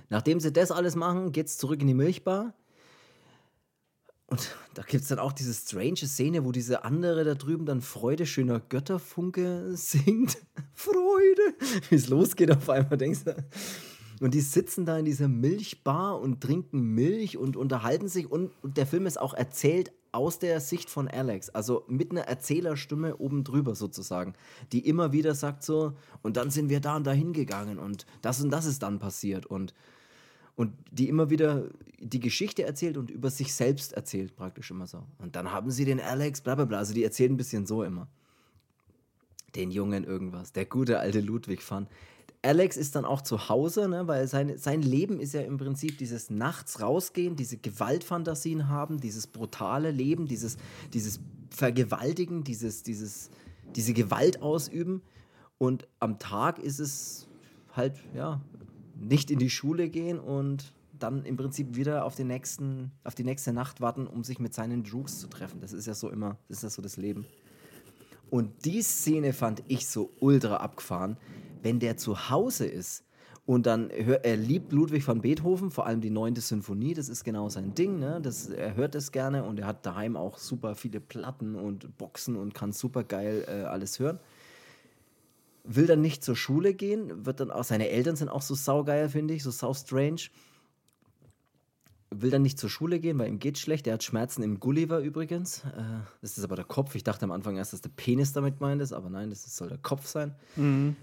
[0.09, 2.55] Nachdem sie das alles machen, geht es zurück in die Milchbar.
[4.31, 7.81] Und da gibt es dann auch diese strange Szene, wo diese andere da drüben dann
[7.81, 10.39] Freude schöner Götterfunke singt.
[10.73, 11.55] Freude!
[11.89, 13.37] Wie es losgeht auf einmal, denkst du.
[14.21, 18.31] Und die sitzen da in dieser Milchbar und trinken Milch und unterhalten sich.
[18.31, 23.17] Und, der Film ist auch erzählt aus der Sicht von Alex, also mit einer Erzählerstimme
[23.17, 24.35] oben drüber sozusagen,
[24.73, 28.43] die immer wieder sagt so, und dann sind wir da und da hingegangen und das
[28.43, 29.73] und das ist dann passiert und
[30.61, 31.71] und die immer wieder
[32.01, 35.07] die Geschichte erzählt und über sich selbst erzählt, praktisch immer so.
[35.17, 36.77] Und dann haben sie den Alex, bla bla bla.
[36.77, 38.09] Also die erzählen ein bisschen so immer.
[39.57, 40.53] Den Jungen irgendwas.
[40.53, 41.89] Der gute alte Ludwig fan
[42.43, 45.97] Alex ist dann auch zu Hause, ne, weil sein, sein Leben ist ja im Prinzip
[45.97, 50.59] dieses nachts rausgehen, diese Gewaltfantasien haben, dieses brutale Leben, dieses,
[50.93, 53.31] dieses Vergewaltigen, dieses, dieses,
[53.77, 55.01] diese Gewalt ausüben.
[55.57, 57.29] Und am Tag ist es
[57.75, 58.43] halt, ja,
[59.01, 63.25] nicht in die Schule gehen und dann im Prinzip wieder auf, den nächsten, auf die
[63.25, 65.61] nächste Nacht warten, um sich mit seinen Droogs zu treffen.
[65.61, 67.25] Das ist ja so immer, das ist ja so das Leben.
[68.29, 71.17] Und die Szene fand ich so ultra abgefahren,
[71.63, 73.05] wenn der zu Hause ist
[73.45, 77.25] und dann hört, er liebt Ludwig van Beethoven, vor allem die neunte Sinfonie, das ist
[77.25, 78.21] genau sein Ding, ne?
[78.23, 82.37] Das, er hört das gerne und er hat daheim auch super viele Platten und Boxen
[82.37, 84.21] und kann super geil äh, alles hören
[85.75, 89.09] will dann nicht zur Schule gehen, wird dann auch, seine Eltern sind auch so saugeil,
[89.09, 90.23] finde ich, so sau strange.
[92.13, 93.87] Will dann nicht zur Schule gehen, weil ihm geht schlecht.
[93.87, 95.63] Er hat Schmerzen im Gulliver übrigens.
[95.65, 96.97] Äh, das ist aber der Kopf.
[96.97, 99.69] Ich dachte am Anfang erst, dass der Penis damit meint ist, aber nein, das soll
[99.69, 100.35] der Kopf sein.
[100.57, 100.97] Mhm.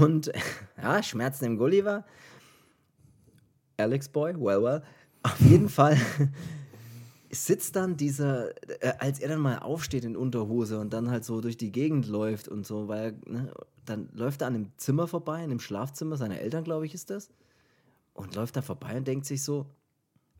[0.00, 0.32] Und
[0.82, 2.04] ja, Schmerzen im Gulliver.
[3.76, 4.82] Alex Boy, well, well.
[5.22, 5.96] Auf jeden Fall
[7.30, 8.50] sitzt dann dieser,
[8.82, 12.06] äh, als er dann mal aufsteht in Unterhose und dann halt so durch die Gegend
[12.06, 13.52] läuft und so, weil ne,
[13.84, 17.10] dann läuft er an dem Zimmer vorbei, in dem Schlafzimmer seiner Eltern, glaube ich, ist
[17.10, 17.30] das,
[18.14, 19.66] und läuft da vorbei und denkt sich so,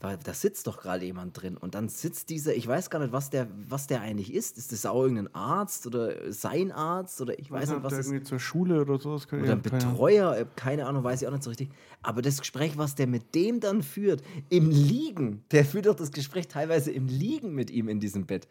[0.00, 1.56] weil da sitzt doch gerade jemand drin.
[1.56, 4.56] Und dann sitzt dieser, ich weiß gar nicht, was der, was der eigentlich ist.
[4.56, 7.92] Ist das auch irgendein Arzt oder sein Arzt oder ich weiß nicht, was.
[7.92, 8.26] Irgendwie ist.
[8.26, 9.20] zur Schule oder so.
[9.32, 11.70] oder ein Betreuer, keine, keine Ahnung, weiß ich auch nicht so richtig.
[12.02, 16.12] Aber das Gespräch, was der mit dem dann führt, im Liegen, der führt doch das
[16.12, 18.46] Gespräch teilweise im Liegen mit ihm in diesem Bett.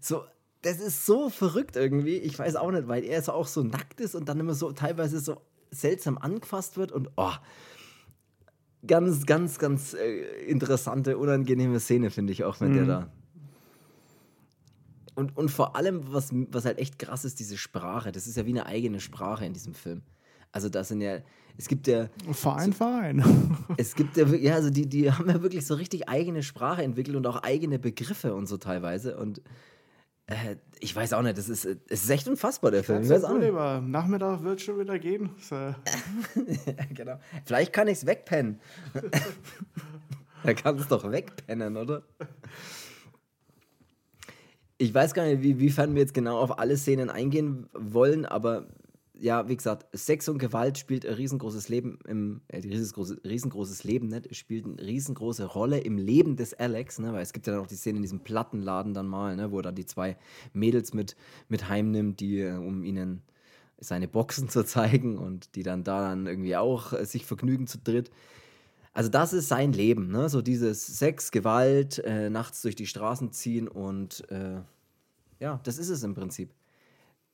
[0.00, 0.22] So,
[0.62, 2.16] das ist so verrückt irgendwie.
[2.18, 4.70] Ich weiß auch nicht, weil er so auch so nackt ist und dann immer so
[4.70, 5.40] teilweise so
[5.72, 7.32] seltsam angefasst wird und oh
[8.86, 12.76] ganz, ganz, ganz äh, interessante, unangenehme Szene, finde ich auch, wenn mhm.
[12.76, 13.12] der da.
[15.14, 18.12] Und, und vor allem, was, was halt echt krass ist, diese Sprache.
[18.12, 20.02] Das ist ja wie eine eigene Sprache in diesem Film.
[20.52, 21.18] Also da sind ja,
[21.56, 22.08] es gibt ja.
[22.32, 23.24] Verein, so, Verein.
[23.76, 27.16] Es gibt ja, ja, also die, die haben ja wirklich so richtig eigene Sprache entwickelt
[27.16, 29.16] und auch eigene Begriffe und so teilweise.
[29.16, 29.42] Und
[30.26, 33.02] Äh, ich weiß auch nicht, das ist, es ist echt unfassbar, der Film.
[33.02, 33.54] Ich weiß auch nicht.
[33.54, 35.30] Am Nachmittag wird es schon wieder gehen.
[35.40, 35.56] So.
[36.94, 37.18] genau.
[37.44, 38.60] Vielleicht kann ich es wegpennen.
[40.44, 42.02] er kann es doch wegpennen, oder?
[44.78, 48.66] Ich weiß gar nicht, wie, wiefern wir jetzt genau auf alle Szenen eingehen wollen, aber
[49.22, 54.08] ja, wie gesagt, Sex und Gewalt spielt ein riesengroßes Leben im, äh, riesengroße, riesengroßes Leben,
[54.08, 54.34] nicht?
[54.34, 57.12] spielt eine riesengroße Rolle im Leben des Alex, ne?
[57.12, 59.52] weil es gibt ja dann auch die Szene in diesem Plattenladen dann mal, ne?
[59.52, 60.16] wo er dann die zwei
[60.52, 61.14] Mädels mit,
[61.48, 63.22] mit heimnimmt, die, äh, um ihnen
[63.78, 67.78] seine Boxen zu zeigen und die dann da dann irgendwie auch äh, sich vergnügen zu
[67.78, 68.10] dritt.
[68.92, 70.28] Also das ist sein Leben, ne?
[70.30, 74.62] so dieses Sex, Gewalt, äh, nachts durch die Straßen ziehen und äh,
[75.38, 76.50] ja, das ist es im Prinzip.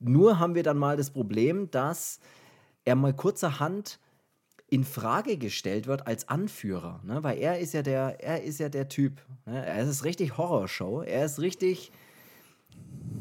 [0.00, 2.20] Nur haben wir dann mal das Problem, dass
[2.84, 3.98] er mal kurzerhand
[4.70, 7.22] in Frage gestellt wird als Anführer, ne?
[7.22, 9.22] weil er ist ja der, er ist ja der Typ.
[9.46, 9.64] Ne?
[9.64, 11.02] Er ist richtig Horrorshow.
[11.02, 11.90] Er ist richtig,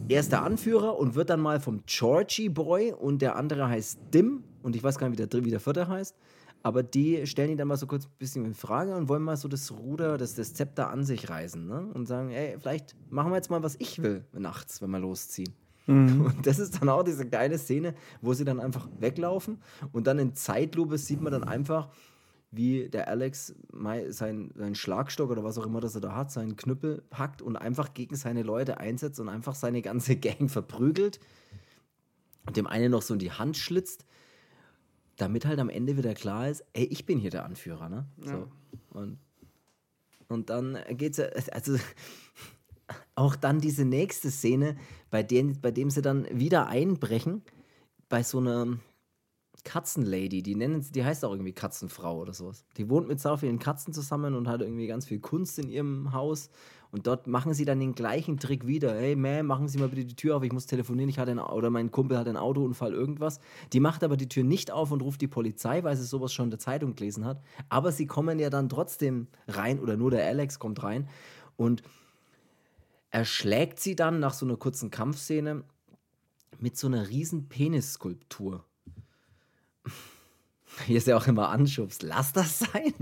[0.10, 4.00] er ist der Anführer und wird dann mal vom Georgie Boy und der andere heißt
[4.14, 6.16] Dim und ich weiß gar nicht, wie der, wie der vierte heißt,
[6.64, 9.38] aber die stellen ihn dann mal so kurz ein bisschen in Frage und wollen mal
[9.38, 11.90] so das Ruder, das, das Zepter an sich reißen ne?
[11.94, 15.54] und sagen, ey, vielleicht machen wir jetzt mal, was ich will nachts, wenn wir losziehen.
[15.88, 16.22] Mhm.
[16.26, 19.58] Und das ist dann auch diese geile Szene, wo sie dann einfach weglaufen
[19.92, 21.90] und dann in Zeitlupe sieht man dann einfach,
[22.52, 23.56] wie der Alex
[24.10, 27.56] seinen, seinen Schlagstock oder was auch immer das er da hat, seinen Knüppel packt und
[27.56, 31.20] einfach gegen seine Leute einsetzt und einfach seine ganze Gang verprügelt
[32.46, 34.06] und dem einen noch so in die Hand schlitzt,
[35.18, 38.06] damit halt am Ende wieder klar ist, ey, ich bin hier der Anführer, ne?
[38.24, 38.32] Ja.
[38.32, 38.48] So.
[38.92, 39.18] Und,
[40.30, 41.78] und dann geht's ja, also
[43.18, 44.76] auch dann diese nächste Szene,
[45.10, 47.42] bei, denen, bei dem sie dann wieder einbrechen,
[48.10, 48.78] bei so einer
[49.64, 52.64] Katzenlady, die nennen sie, die heißt auch irgendwie Katzenfrau oder sowas.
[52.78, 56.14] Die wohnt mit sau vielen Katzen zusammen und hat irgendwie ganz viel Kunst in ihrem
[56.14, 56.50] Haus.
[56.92, 58.96] Und dort machen sie dann den gleichen Trick wieder.
[58.96, 61.40] Hey, Ma'am, machen Sie mal bitte die Tür auf, ich muss telefonieren, ich hatte ein,
[61.40, 63.42] oder mein Kumpel hat einen Autounfall, irgendwas.
[63.74, 66.46] Die macht aber die Tür nicht auf und ruft die Polizei, weil sie sowas schon
[66.46, 67.42] in der Zeitung gelesen hat.
[67.68, 71.10] Aber sie kommen ja dann trotzdem rein, oder nur der Alex kommt rein.
[71.58, 71.82] Und
[73.18, 75.64] erschlägt sie dann nach so einer kurzen Kampfszene
[76.60, 78.64] mit so einer riesen Penisskulptur.
[80.86, 82.94] Hier ist ja auch immer Anschubs, lass das sein.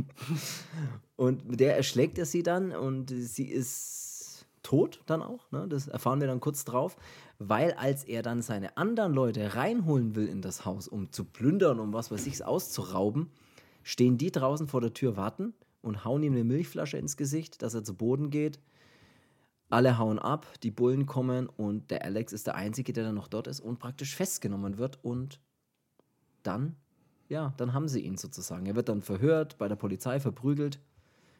[1.18, 5.52] Und mit der erschlägt er sie dann und sie ist tot dann auch.
[5.52, 5.68] Ne?
[5.68, 6.96] Das erfahren wir dann kurz drauf,
[7.38, 11.82] weil als er dann seine anderen Leute reinholen will in das Haus, um zu plündern,
[11.82, 13.32] um was weiß ich auszurauben,
[13.84, 17.74] stehen die draußen vor der Tür warten und hauen ihm eine Milchflasche ins Gesicht, dass
[17.74, 18.62] er zu Boden geht
[19.76, 23.28] alle hauen ab, die Bullen kommen und der Alex ist der Einzige, der dann noch
[23.28, 25.42] dort ist und praktisch festgenommen wird und
[26.44, 26.78] dann,
[27.28, 28.66] ja, dann haben sie ihn sozusagen.
[28.68, 30.80] Er wird dann verhört, bei der Polizei verprügelt.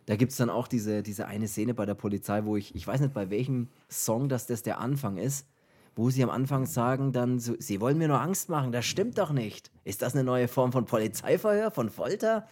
[0.06, 2.86] Da gibt es dann auch diese, diese eine Szene bei der Polizei, wo ich, ich
[2.86, 5.48] weiß nicht bei welchem Song das, das der Anfang ist,
[5.96, 9.18] wo sie am Anfang sagen dann, so, sie wollen mir nur Angst machen, das stimmt
[9.18, 9.72] doch nicht.
[9.86, 12.48] Ist das eine neue Form von Polizeiverhör, von Folter?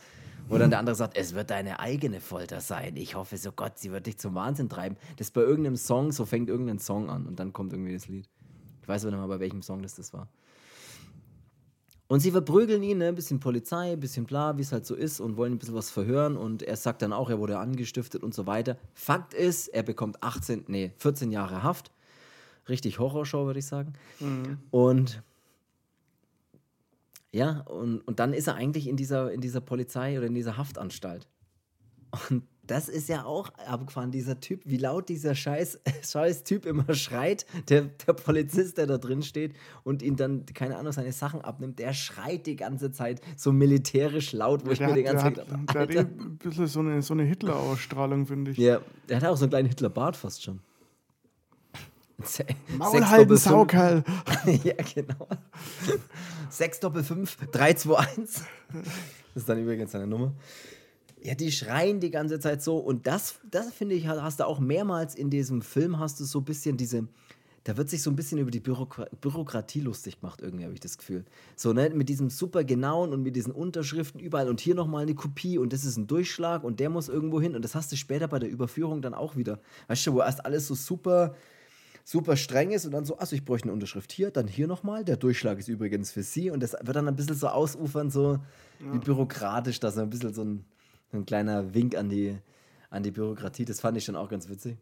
[0.50, 2.96] Wo dann der andere sagt, es wird deine eigene Folter sein.
[2.98, 4.98] Ich hoffe so, Gott, sie wird dich zum Wahnsinn treiben.
[5.18, 8.08] Das ist bei irgendeinem Song, so fängt irgendein Song an und dann kommt irgendwie das
[8.08, 8.28] Lied.
[8.82, 10.28] Ich weiß aber nicht mal, bei welchem Song das, das war.
[12.08, 13.08] Und sie verprügeln ihn, ne?
[13.08, 15.74] ein bisschen Polizei, ein bisschen bla, wie es halt so ist und wollen ein bisschen
[15.74, 18.78] was verhören und er sagt dann auch, er wurde angestiftet und so weiter.
[18.94, 21.92] Fakt ist, er bekommt 18, nee, 14 Jahre Haft.
[22.70, 23.94] Richtig Horrorshow, würde ich sagen.
[24.20, 24.60] Mhm.
[24.70, 25.24] Und
[27.34, 30.56] ja, und, und dann ist er eigentlich in dieser, in dieser Polizei oder in dieser
[30.56, 31.28] Haftanstalt.
[32.30, 36.94] Und das ist ja auch abgefahren, dieser Typ, wie laut dieser scheiß, scheiß Typ immer
[36.94, 41.42] schreit, der, der Polizist, der da drin steht und ihn dann, keine Ahnung, seine Sachen
[41.42, 45.24] abnimmt, der schreit die ganze Zeit so militärisch laut, wo ich mir hat, die ganze
[45.24, 48.58] Zeit gedacht Der hat eh ein bisschen so eine, so eine Hitler-Ausstrahlung, finde ich.
[48.58, 50.62] Ja, der hat auch so einen kleinen Hitler-Bart fast schon.
[52.78, 54.04] Maul halten, Saukerl.
[54.64, 55.28] ja, genau.
[56.50, 58.16] 6 Doppel 5, 3, 2, 1.
[58.24, 58.44] Das
[59.36, 60.34] ist dann übrigens seine Nummer.
[61.22, 62.78] Ja, die schreien die ganze Zeit so.
[62.78, 66.40] Und das, das finde ich, hast du auch mehrmals in diesem Film, hast du so
[66.40, 67.08] ein bisschen diese,
[67.64, 70.82] da wird sich so ein bisschen über die Bürokra Bürokratie lustig gemacht, irgendwie habe ich
[70.82, 71.24] das Gefühl.
[71.56, 75.16] So, ne, mit diesem super genauen und mit diesen Unterschriften überall und hier nochmal eine
[75.16, 77.56] Kopie und das ist ein Durchschlag und der muss irgendwo hin.
[77.56, 79.62] Und das hast du später bei der Überführung dann auch wieder.
[79.88, 81.36] Weißt du, wo erst alles so super
[82.04, 85.06] super streng ist und dann so, achso, ich bräuchte eine Unterschrift hier, dann hier nochmal.
[85.06, 88.40] Der Durchschlag ist übrigens für Sie und das wird dann ein bisschen so ausufern, so
[88.80, 88.94] ja.
[88.94, 90.66] wie bürokratisch, das ist ein bisschen so ein,
[91.14, 92.38] ein kleiner Wink an die,
[92.90, 93.66] an die Bürokratie.
[93.66, 94.78] Das fand ich schon auch ganz witzig.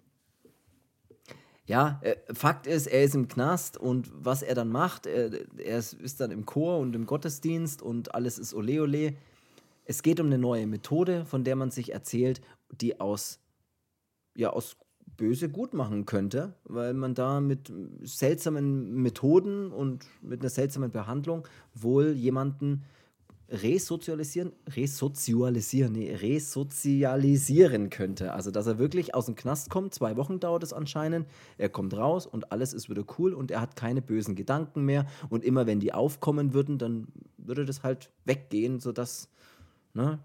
[1.65, 5.77] Ja, äh, Fakt ist, er ist im Knast und was er dann macht, er, er
[5.77, 9.13] ist dann im Chor und im Gottesdienst und alles ist ole ole.
[9.85, 13.39] Es geht um eine neue Methode, von der man sich erzählt, die aus,
[14.35, 14.75] ja, aus
[15.17, 17.71] Böse gut machen könnte, weil man da mit
[18.03, 22.83] seltsamen Methoden und mit einer seltsamen Behandlung wohl jemanden
[23.51, 28.33] resozialisieren, resozialisieren, nee, resozialisieren könnte.
[28.33, 31.95] Also, dass er wirklich aus dem Knast kommt, zwei Wochen dauert es anscheinend, er kommt
[31.95, 35.67] raus und alles ist wieder cool und er hat keine bösen Gedanken mehr und immer
[35.67, 39.29] wenn die aufkommen würden, dann würde das halt weggehen, sodass,
[39.93, 40.19] ne,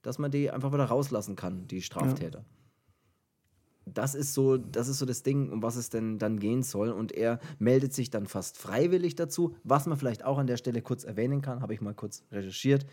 [0.00, 2.38] dass man die einfach wieder rauslassen kann, die Straftäter.
[2.38, 2.59] Ja
[3.86, 6.90] das ist so, das ist so das Ding, um was es denn dann gehen soll.
[6.90, 9.56] Und er meldet sich dann fast freiwillig dazu.
[9.64, 12.86] Was man vielleicht auch an der Stelle kurz erwähnen kann, habe ich mal kurz recherchiert.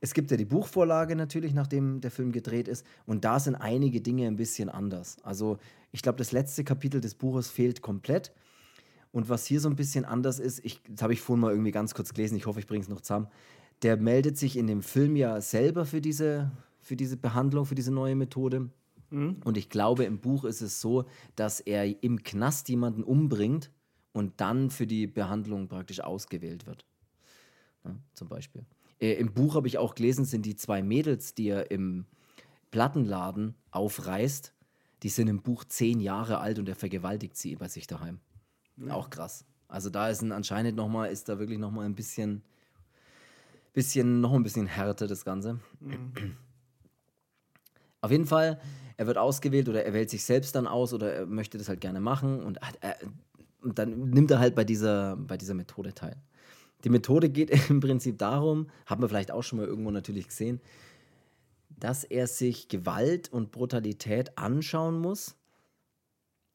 [0.00, 2.86] Es gibt ja die Buchvorlage natürlich, nachdem der Film gedreht ist.
[3.04, 5.16] Und da sind einige Dinge ein bisschen anders.
[5.22, 5.58] Also
[5.90, 8.32] ich glaube, das letzte Kapitel des Buches fehlt komplett.
[9.10, 11.72] Und was hier so ein bisschen anders ist, ich, das habe ich vorhin mal irgendwie
[11.72, 13.28] ganz kurz gelesen, ich hoffe, ich bringe es noch zusammen.
[13.82, 17.90] Der meldet sich in dem Film ja selber für diese, für diese Behandlung, für diese
[17.90, 18.70] neue Methode.
[19.10, 19.40] Mhm.
[19.44, 23.70] Und ich glaube, im Buch ist es so, dass er im Knast jemanden umbringt
[24.12, 26.84] und dann für die Behandlung praktisch ausgewählt wird.
[27.84, 28.64] Ja, zum Beispiel.
[29.00, 32.06] Äh, Im Buch habe ich auch gelesen, sind die zwei Mädels, die er im
[32.70, 34.52] Plattenladen aufreißt,
[35.02, 38.20] die sind im Buch zehn Jahre alt und er vergewaltigt sie bei sich daheim.
[38.76, 38.90] Mhm.
[38.90, 39.44] Auch krass.
[39.68, 42.42] Also da ist ein, anscheinend nochmal, ist da wirklich nochmal ein bisschen,
[43.72, 45.60] bisschen, noch ein bisschen härter das Ganze.
[45.80, 46.36] Mhm.
[48.00, 48.60] Auf jeden Fall
[48.98, 51.80] er wird ausgewählt oder er wählt sich selbst dann aus oder er möchte das halt
[51.80, 52.94] gerne machen und, äh,
[53.62, 56.16] und dann nimmt er halt bei dieser, bei dieser Methode teil.
[56.82, 60.60] Die Methode geht im Prinzip darum, haben wir vielleicht auch schon mal irgendwo natürlich gesehen,
[61.68, 65.36] dass er sich Gewalt und Brutalität anschauen muss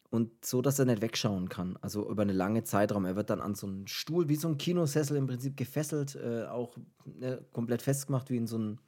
[0.09, 1.77] und so, dass er nicht wegschauen kann.
[1.81, 3.05] Also über eine lange Zeitraum.
[3.05, 6.43] Er wird dann an so einen Stuhl, wie so ein Kinosessel im Prinzip gefesselt, äh,
[6.43, 6.75] auch
[7.21, 8.81] äh, komplett festgemacht, wie in so ein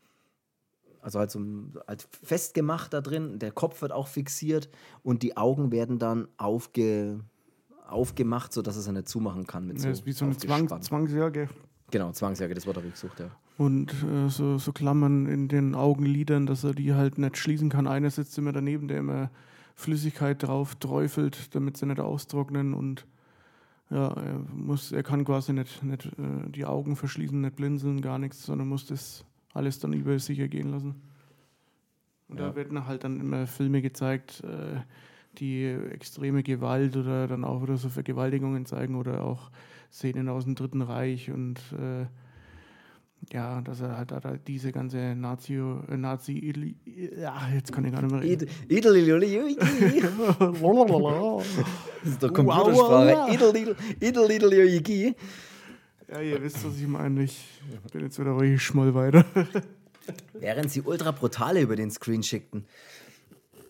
[1.05, 1.39] also halt, so,
[1.87, 3.37] halt festgemacht da drin.
[3.37, 4.69] Der Kopf wird auch fixiert
[5.03, 7.19] und die Augen werden dann aufge,
[7.87, 9.67] aufgemacht, sodass es er nicht zumachen kann.
[9.67, 11.47] Mit so, ist wie so eine Zwang, Zwangsjacke.
[11.91, 13.29] Genau, Zwangsjacke, das Wort habe ich gesucht, ja.
[13.59, 17.85] Und äh, so, so Klammern in den Augenlidern, dass er die halt nicht schließen kann.
[17.85, 19.29] Einer sitzt immer daneben, der immer
[19.75, 23.05] Flüssigkeit drauf träufelt, damit sie nicht austrocknen und
[23.91, 28.17] ja, er muss, er kann quasi nicht, nicht äh, die Augen verschließen, nicht blinzeln, gar
[28.17, 29.23] nichts, sondern muss das
[29.55, 30.95] alles dann über sich ergehen lassen.
[32.27, 32.49] Und ja.
[32.49, 34.81] da werden halt dann immer Filme gezeigt, äh,
[35.37, 39.51] die extreme Gewalt oder dann auch wieder so Vergewaltigungen zeigen oder auch
[39.91, 42.05] Szenen aus dem Dritten Reich und äh,
[43.33, 46.75] ja, dass er halt diese ganze Nazi, äh, Nazi,
[47.19, 48.49] ja, jetzt kann ich gar nicht mehr reden.
[48.69, 50.11] Idel, idel, idel,
[52.03, 53.33] Das ist doch Computersprache.
[53.33, 55.15] Idel, idel, idel, idel,
[56.09, 57.23] ja, ihr wisst, was ich meine.
[57.23, 57.45] Ich
[57.91, 59.25] bin jetzt wieder ruhig schmoll weiter.
[60.33, 62.65] Während sie ultra brutale über den Screen schickten.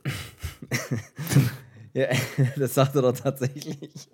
[1.93, 2.07] ja,
[2.57, 4.09] das sagt er doch tatsächlich.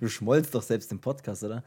[0.00, 1.64] Du schmollst doch selbst im Podcast, oder?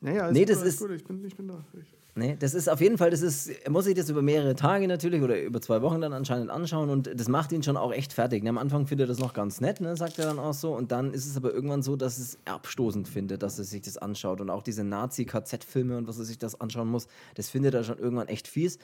[0.00, 0.80] Naja, nee, das ist.
[0.80, 0.92] Gut.
[0.92, 1.64] Ich, bin, ich bin da.
[1.80, 4.54] Ich Nee, das ist auf jeden Fall, das ist, er muss sich das über mehrere
[4.54, 7.92] Tage natürlich oder über zwei Wochen dann anscheinend anschauen und das macht ihn schon auch
[7.92, 8.42] echt fertig.
[8.42, 8.48] Ne?
[8.48, 9.98] Am Anfang findet er das noch ganz nett, ne?
[9.98, 10.74] sagt er dann auch so.
[10.74, 13.98] Und dann ist es aber irgendwann so, dass es abstoßend findet, dass er sich das
[13.98, 14.40] anschaut.
[14.40, 17.98] Und auch diese Nazi-KZ-Filme und was er sich das anschauen muss, das findet er schon
[17.98, 18.78] irgendwann echt fies.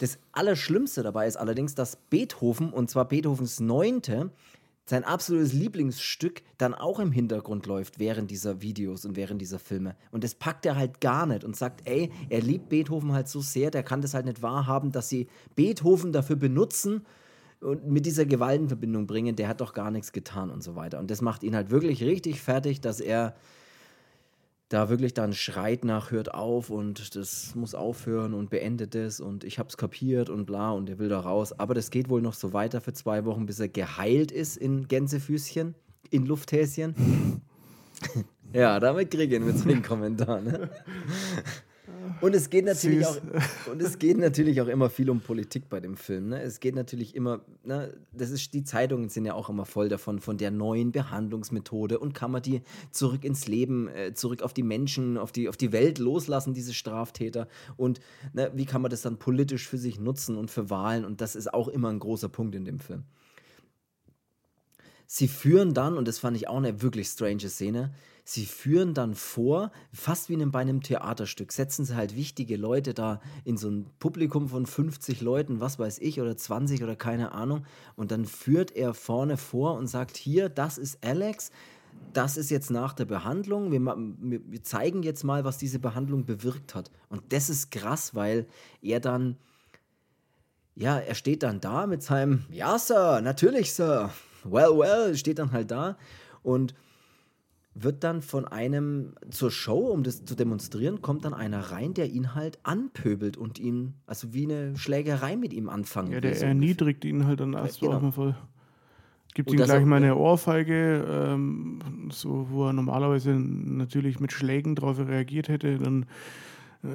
[0.00, 4.30] Das Allerschlimmste dabei ist allerdings, dass Beethoven, und zwar Beethovens Neunte,
[4.84, 9.96] sein absolutes Lieblingsstück dann auch im Hintergrund läuft während dieser Videos und während dieser Filme.
[10.10, 13.40] Und das packt er halt gar nicht und sagt, ey, er liebt Beethoven halt so
[13.40, 17.06] sehr, der kann das halt nicht wahrhaben, dass sie Beethoven dafür benutzen
[17.60, 20.76] und mit dieser Gewalt in Verbindung bringen, der hat doch gar nichts getan und so
[20.76, 20.98] weiter.
[20.98, 23.34] Und das macht ihn halt wirklich richtig fertig, dass er
[24.74, 29.44] da wirklich dann schreit nach, hört auf und das muss aufhören und beendet es und
[29.44, 31.52] ich hab's kapiert und bla und er will da raus.
[31.52, 34.88] Aber das geht wohl noch so weiter für zwei Wochen, bis er geheilt ist in
[34.88, 35.76] Gänsefüßchen,
[36.10, 37.40] in Lufthäschen.
[38.52, 40.40] ja, damit kriege ich ihn mit so einem Kommentar.
[40.40, 40.68] Ne?
[42.20, 43.16] Und es geht natürlich auch
[43.70, 46.30] und es geht natürlich auch immer viel um Politik bei dem Film.
[46.30, 46.40] Ne?
[46.40, 47.94] Es geht natürlich immer, ne?
[48.12, 52.14] das ist die Zeitungen sind ja auch immer voll davon von der neuen Behandlungsmethode und
[52.14, 55.72] kann man die zurück ins Leben, äh, zurück auf die Menschen, auf die auf die
[55.72, 58.00] Welt loslassen, diese Straftäter und
[58.32, 61.36] ne, wie kann man das dann politisch für sich nutzen und für Wahlen und das
[61.36, 63.04] ist auch immer ein großer Punkt in dem Film.
[65.06, 67.92] Sie führen dann und das fand ich auch eine wirklich strange Szene
[68.24, 73.20] sie führen dann vor, fast wie bei einem Theaterstück, setzen sie halt wichtige Leute da
[73.44, 77.66] in so ein Publikum von 50 Leuten, was weiß ich, oder 20 oder keine Ahnung.
[77.96, 81.50] Und dann führt er vorne vor und sagt, hier, das ist Alex,
[82.14, 83.70] das ist jetzt nach der Behandlung.
[83.70, 86.90] Wir, wir, zeigen jetzt mal, was diese Behandlung bewirkt hat.
[87.08, 88.46] Und das ist krass, weil
[88.80, 89.36] er dann,
[90.74, 94.10] ja, er steht dann da mit seinem, ja, Sir, natürlich, Sir.
[94.44, 95.96] well, well, steht dann halt da
[96.42, 96.74] und
[97.74, 102.08] wird dann von einem zur Show, um das zu demonstrieren, kommt dann einer rein, der
[102.10, 106.46] ihn halt anpöbelt und ihn, also wie eine Schlägerei mit ihm anfangen Ja, der so
[106.46, 108.10] erniedrigt ihn halt dann erst genau.
[108.12, 108.36] voll.
[109.34, 115.00] Gibt ihm gleich mal eine Ohrfeige, ähm, so, wo er normalerweise natürlich mit Schlägen darauf
[115.00, 115.78] reagiert hätte.
[115.78, 116.06] Dann äh,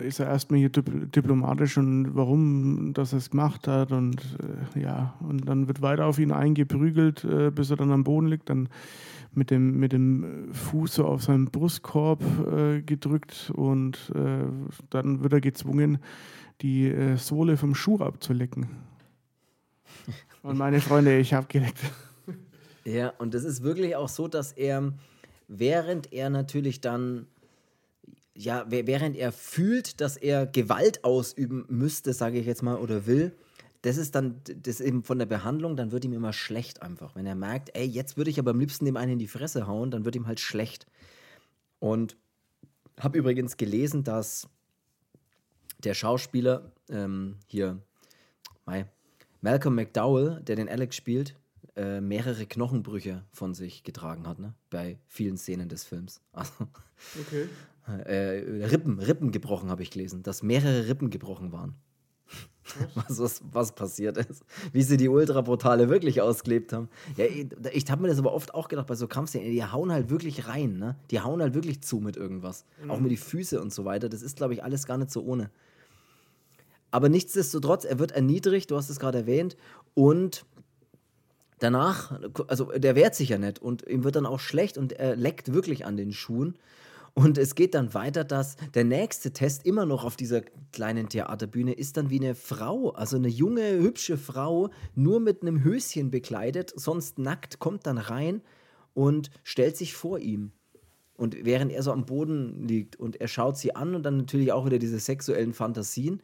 [0.03, 4.21] ist er erstmal hier diplomatisch und warum das er es gemacht hat und
[4.75, 8.27] äh, ja, und dann wird weiter auf ihn eingeprügelt, äh, bis er dann am Boden
[8.27, 8.49] liegt.
[8.49, 8.69] Dann
[9.33, 12.21] mit dem, mit dem Fuß so auf seinen Brustkorb
[12.51, 14.45] äh, gedrückt und äh,
[14.89, 15.99] dann wird er gezwungen,
[16.61, 18.67] die äh, Sohle vom Schuh abzulecken.
[20.41, 21.79] Und meine Freunde, ich habe geleckt.
[22.85, 24.93] Ja, und das ist wirklich auch so, dass er,
[25.49, 27.27] während er natürlich dann,
[28.39, 33.35] ja, während er fühlt, dass er Gewalt ausüben müsste, sage ich jetzt mal, oder will,
[33.81, 37.15] das ist dann, das eben von der Behandlung, dann wird ihm immer schlecht einfach.
[37.15, 39.67] Wenn er merkt, ey, jetzt würde ich aber am liebsten dem einen in die Fresse
[39.67, 40.87] hauen, dann wird ihm halt schlecht.
[41.79, 42.15] Und
[42.97, 44.47] habe übrigens gelesen, dass
[45.83, 47.81] der Schauspieler ähm, hier,
[48.65, 48.85] Mai,
[49.41, 51.35] Malcolm McDowell, der den Alex spielt,
[51.75, 54.53] äh, mehrere Knochenbrüche von sich getragen hat, ne?
[54.69, 56.21] Bei vielen Szenen des Films.
[56.31, 56.53] Also,
[57.19, 57.49] okay.
[57.97, 61.75] Äh, Rippen, Rippen gebrochen, habe ich gelesen, dass mehrere Rippen gebrochen waren.
[62.93, 64.43] Was, was, was, passiert ist.
[64.71, 66.87] Wie sie die Ultraportale wirklich ausklebt haben.
[67.17, 69.91] Ja, ich, ich habe mir das aber oft auch gedacht bei so Kampfszenen, die hauen
[69.91, 70.95] halt wirklich rein, ne?
[71.09, 72.65] Die hauen halt wirklich zu mit irgendwas.
[72.83, 72.91] Mhm.
[72.91, 74.07] Auch mit die Füße und so weiter.
[74.07, 75.49] Das ist, glaube ich, alles gar nicht so ohne.
[76.91, 79.57] Aber nichtsdestotrotz, er wird erniedrigt, du hast es gerade erwähnt,
[79.93, 80.45] und
[81.59, 85.15] danach, also der wehrt sich ja nicht und ihm wird dann auch schlecht und er
[85.15, 86.55] leckt wirklich an den Schuhen.
[87.13, 90.41] Und es geht dann weiter, dass der nächste Test immer noch auf dieser
[90.71, 95.63] kleinen Theaterbühne ist dann wie eine Frau, also eine junge, hübsche Frau, nur mit einem
[95.63, 98.41] Höschen bekleidet, sonst nackt, kommt dann rein
[98.93, 100.51] und stellt sich vor ihm.
[101.15, 104.53] Und während er so am Boden liegt und er schaut sie an und dann natürlich
[104.53, 106.21] auch wieder diese sexuellen Fantasien.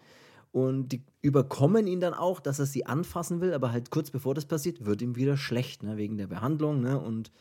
[0.53, 4.33] Und die überkommen ihn dann auch, dass er sie anfassen will, aber halt kurz bevor
[4.33, 7.33] das passiert, wird ihm wieder schlecht, ne, wegen der Behandlung, ne, und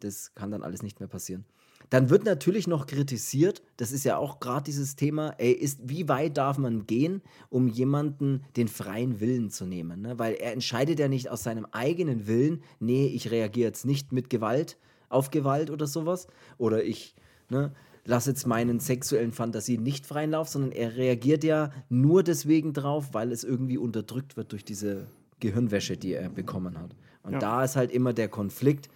[0.00, 1.46] das kann dann alles nicht mehr passieren.
[1.90, 6.08] Dann wird natürlich noch kritisiert, das ist ja auch gerade dieses Thema, ey, ist, wie
[6.08, 10.02] weit darf man gehen, um jemanden den freien Willen zu nehmen?
[10.02, 10.18] Ne?
[10.18, 14.28] Weil er entscheidet ja nicht aus seinem eigenen Willen, nee, ich reagiere jetzt nicht mit
[14.28, 14.76] Gewalt
[15.08, 16.26] auf Gewalt oder sowas,
[16.58, 17.14] oder ich,
[17.48, 17.72] ne,
[18.04, 23.08] lass jetzt meinen sexuellen Fantasien nicht freien Lauf, sondern er reagiert ja nur deswegen drauf,
[23.12, 25.06] weil es irgendwie unterdrückt wird durch diese
[25.40, 26.94] Gehirnwäsche, die er bekommen hat.
[27.22, 27.38] Und ja.
[27.38, 28.88] da ist halt immer der Konflikt,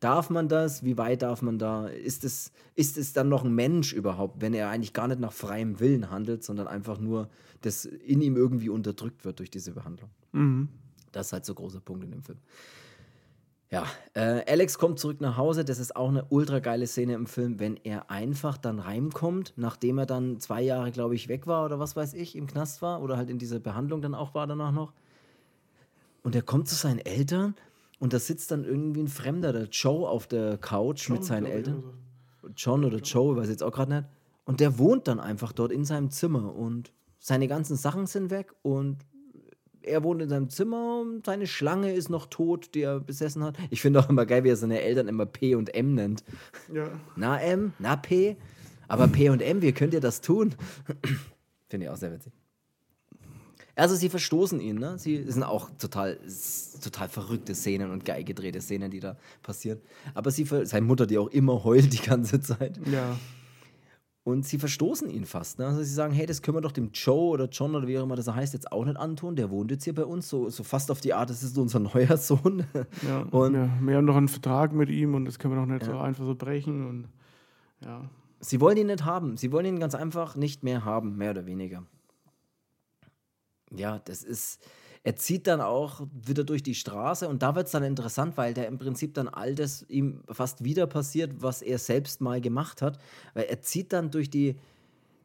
[0.00, 0.82] Darf man das?
[0.82, 1.86] Wie weit darf man da?
[1.86, 5.32] Ist es, ist es dann noch ein Mensch überhaupt, wenn er eigentlich gar nicht nach
[5.32, 7.28] freiem Willen handelt, sondern einfach nur
[7.60, 10.08] das in ihm irgendwie unterdrückt wird durch diese Behandlung?
[10.32, 10.68] Mhm.
[11.12, 12.38] Das ist halt so ein großer Punkt in dem Film.
[13.70, 13.84] Ja,
[14.14, 15.64] äh, Alex kommt zurück nach Hause.
[15.64, 19.98] Das ist auch eine ultra geile Szene im Film, wenn er einfach dann reinkommt, nachdem
[19.98, 23.00] er dann zwei Jahre, glaube ich, weg war oder was weiß ich, im Knast war
[23.00, 24.92] oder halt in dieser Behandlung dann auch war danach noch.
[26.22, 27.54] Und er kommt zu seinen Eltern
[28.00, 31.46] und da sitzt dann irgendwie ein Fremder, der Joe, auf der Couch John, mit seinen
[31.46, 31.84] Eltern.
[32.42, 32.54] Also.
[32.56, 34.08] John oder Joe, ich weiß jetzt auch gerade nicht.
[34.44, 38.54] Und der wohnt dann einfach dort in seinem Zimmer und seine ganzen Sachen sind weg
[38.62, 39.04] und
[39.82, 43.56] er wohnt in seinem Zimmer und seine Schlange ist noch tot, die er besessen hat.
[43.68, 46.24] Ich finde auch immer geil, wie er seine Eltern immer P und M nennt.
[46.72, 46.90] Ja.
[47.16, 48.36] Na M, na P,
[48.88, 50.54] aber P und M, wie könnt ihr das tun?
[51.68, 52.32] finde ich auch sehr witzig.
[53.80, 54.98] Also sie verstoßen ihn, ne?
[54.98, 56.18] Sie sind auch total,
[56.82, 59.80] total verrückte Szenen und geil gedrehte Szenen, die da passieren.
[60.12, 62.78] Aber sie, seine Mutter, die auch immer heult die ganze Zeit.
[62.92, 63.16] Ja.
[64.22, 65.58] Und sie verstoßen ihn fast.
[65.58, 65.66] Ne?
[65.66, 68.02] Also sie sagen, hey, das können wir doch dem Joe oder John oder wie auch
[68.02, 69.34] immer das heißt, jetzt auch nicht antun.
[69.34, 71.80] Der wohnt jetzt hier bei uns, so, so fast auf die Art, das ist unser
[71.80, 72.64] neuer Sohn.
[73.08, 75.66] Ja, und ja, wir haben doch einen Vertrag mit ihm und das können wir doch
[75.66, 75.92] nicht ja.
[75.92, 76.86] so einfach so brechen.
[76.86, 77.08] Und,
[77.82, 78.02] ja.
[78.40, 79.38] Sie wollen ihn nicht haben.
[79.38, 81.82] Sie wollen ihn ganz einfach nicht mehr haben, mehr oder weniger
[83.76, 84.60] ja, das ist,
[85.02, 88.52] er zieht dann auch wieder durch die Straße und da wird es dann interessant, weil
[88.52, 92.82] der im Prinzip dann all das ihm fast wieder passiert, was er selbst mal gemacht
[92.82, 92.98] hat.
[93.32, 94.56] Weil er zieht dann durch die,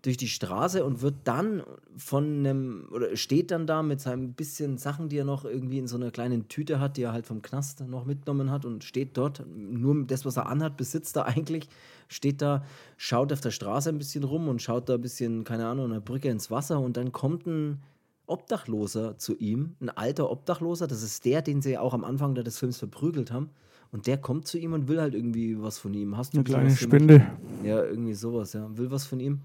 [0.02, 1.64] durch die Straße und wird dann
[1.98, 5.88] von einem, oder steht dann da mit seinem bisschen Sachen, die er noch irgendwie in
[5.88, 9.18] so einer kleinen Tüte hat, die er halt vom Knast noch mitgenommen hat und steht
[9.18, 11.68] dort, nur das, was er anhat, besitzt er eigentlich,
[12.08, 12.64] steht da,
[12.96, 16.00] schaut auf der Straße ein bisschen rum und schaut da ein bisschen, keine Ahnung, eine
[16.00, 17.82] Brücke ins Wasser und dann kommt ein
[18.28, 22.57] Obdachloser zu ihm, ein alter Obdachloser, das ist der, den sie auch am Anfang des
[22.57, 23.49] Films verprügelt haben.
[23.91, 26.17] Und der kommt zu ihm und will halt irgendwie was von ihm.
[26.17, 27.26] Hast du eine kleine Spende?
[27.63, 28.67] Ja, irgendwie sowas, ja.
[28.78, 29.41] Will was von ihm.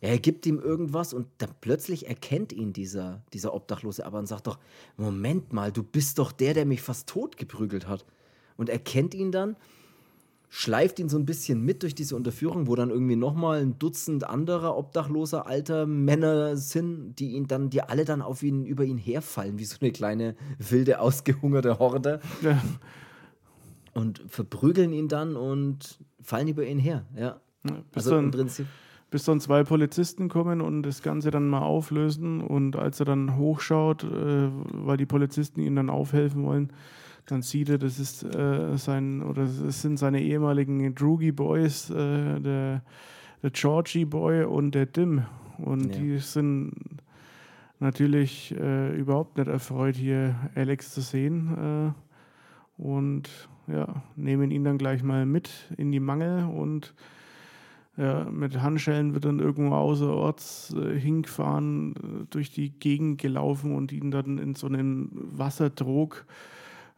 [0.00, 4.46] Er gibt ihm irgendwas und dann plötzlich erkennt ihn dieser, dieser Obdachlose aber und sagt
[4.46, 4.58] doch,
[4.96, 8.04] Moment mal, du bist doch der, der mich fast tot geprügelt hat.
[8.56, 9.56] Und erkennt ihn dann,
[10.56, 14.22] schleift ihn so ein bisschen mit durch diese Unterführung, wo dann irgendwie nochmal ein Dutzend
[14.22, 18.96] anderer obdachloser alter Männer sind, die ihn dann, die alle dann auf ihn, über ihn
[18.96, 22.20] herfallen, wie so eine kleine wilde, ausgehungerte Horde.
[22.40, 22.62] Ja.
[23.94, 27.40] Und verprügeln ihn dann und fallen über ihn her, ja.
[27.68, 28.66] ja also im Prinzip
[29.10, 32.40] bis dann zwei Polizisten kommen und das Ganze dann mal auflösen.
[32.40, 36.72] Und als er dann hochschaut, äh, weil die Polizisten ihm dann aufhelfen wollen,
[37.26, 42.40] dann sieht er, das ist äh, sein oder das sind seine ehemaligen Droogie Boys, äh,
[42.40, 42.82] der,
[43.42, 45.22] der Georgie Boy und der Dim.
[45.58, 46.00] Und ja.
[46.00, 46.72] die sind
[47.80, 51.94] natürlich äh, überhaupt nicht erfreut, hier Alex zu sehen.
[51.96, 53.30] Äh, und
[53.66, 56.94] ja, nehmen ihn dann gleich mal mit in die Mangel und
[57.96, 63.92] ja, mit Handschellen wird dann irgendwo außerorts äh, hingefahren, äh, durch die Gegend gelaufen und
[63.92, 66.26] ihn dann in so einen Wassertrog,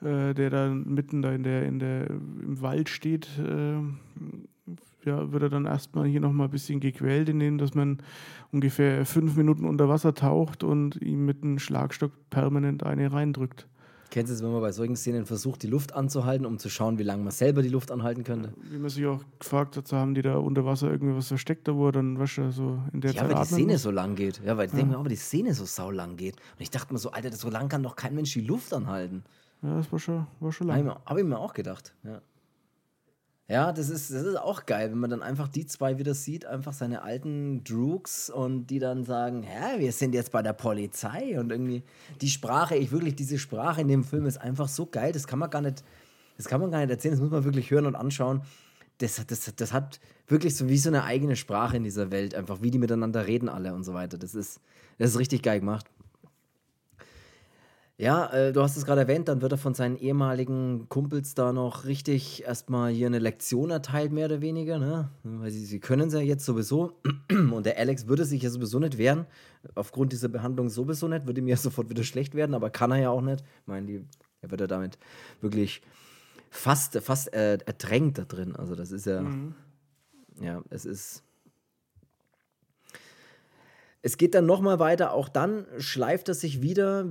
[0.03, 3.79] äh, der dann mitten da in der, in der, im Wald steht, äh,
[5.05, 7.99] ja, wird er dann erstmal hier nochmal ein bisschen gequält, indem dass man
[8.53, 13.67] ungefähr fünf Minuten unter Wasser taucht und ihm mit einem Schlagstock permanent eine reindrückt.
[14.11, 16.99] Kennst du es, wenn man bei solchen Szenen versucht, die Luft anzuhalten, um zu schauen,
[16.99, 18.53] wie lange man selber die Luft anhalten könnte?
[18.71, 21.75] Wie man sich auch gefragt hat, haben die da unter Wasser irgendwie was versteckt, da
[21.75, 23.31] wo er dann weißt du, so in der ja, Zeit.
[23.31, 23.83] Ja, weil die Szene muss.
[23.83, 24.41] so lang geht.
[24.45, 24.79] Ja, weil ich ja.
[24.79, 26.37] denke mir, aber die Szene so sau lang geht.
[26.37, 29.25] Und ich dachte mir so, Alter, so lang kann doch kein Mensch die Luft anhalten.
[29.63, 30.79] Ja, das war schon, war schon lang.
[30.79, 32.21] Habe ich, hab ich mir auch gedacht, ja.
[33.49, 36.47] Ja, das ist, das ist auch geil, wenn man dann einfach die zwei wieder sieht,
[36.47, 41.39] einfach seine alten Droogs und die dann sagen, hä, wir sind jetzt bei der Polizei
[41.39, 41.85] und irgendwie
[42.21, 45.39] die Sprache, ich wirklich, diese Sprache in dem Film ist einfach so geil, das kann
[45.39, 45.85] man gar nicht,
[46.37, 48.43] das kann man gar nicht erzählen, das muss man wirklich hören und anschauen.
[48.99, 52.63] Das, das, das hat wirklich so wie so eine eigene Sprache in dieser Welt, einfach
[52.63, 54.19] wie die miteinander reden alle und so weiter.
[54.19, 54.61] Das ist,
[54.99, 55.87] das ist richtig geil gemacht.
[57.99, 61.55] Ja, äh, du hast es gerade erwähnt, dann wird er von seinen ehemaligen Kumpels da
[61.55, 65.09] noch richtig erstmal hier eine Lektion erteilt, mehr oder weniger, ne?
[65.23, 67.01] Weil sie, sie können es ja jetzt sowieso.
[67.31, 69.25] Und der Alex würde sich ja sowieso nicht wehren.
[69.75, 72.99] Aufgrund dieser Behandlung sowieso nicht, würde mir ja sofort wieder schlecht werden, aber kann er
[72.99, 73.43] ja auch nicht.
[73.63, 74.05] Ich meine, die,
[74.43, 74.99] er wird ja damit
[75.41, 75.81] wirklich
[76.51, 78.55] fast, fast äh, ertränkt da drin.
[78.57, 79.23] Also das ist ja.
[79.23, 79.55] Mhm.
[80.43, 81.23] Ja, es ist.
[84.03, 87.07] Es geht dann nochmal weiter, auch dann schleift er sich wieder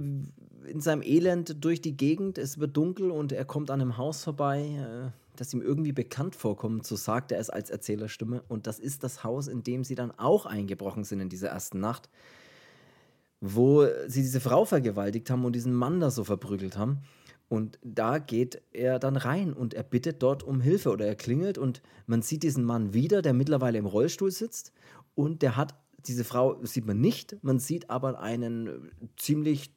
[0.67, 2.37] in seinem Elend durch die Gegend.
[2.37, 6.35] Es wird dunkel und er kommt an einem Haus vorbei, äh, das ihm irgendwie bekannt
[6.35, 8.43] vorkommt, so sagt er es als Erzählerstimme.
[8.47, 11.79] Und das ist das Haus, in dem sie dann auch eingebrochen sind in dieser ersten
[11.79, 12.09] Nacht,
[13.41, 16.99] wo sie diese Frau vergewaltigt haben und diesen Mann da so verprügelt haben.
[17.47, 21.57] Und da geht er dann rein und er bittet dort um Hilfe oder er klingelt
[21.57, 24.71] und man sieht diesen Mann wieder, der mittlerweile im Rollstuhl sitzt
[25.13, 25.75] und der hat
[26.07, 29.71] diese Frau sieht man nicht, man sieht aber einen ziemlich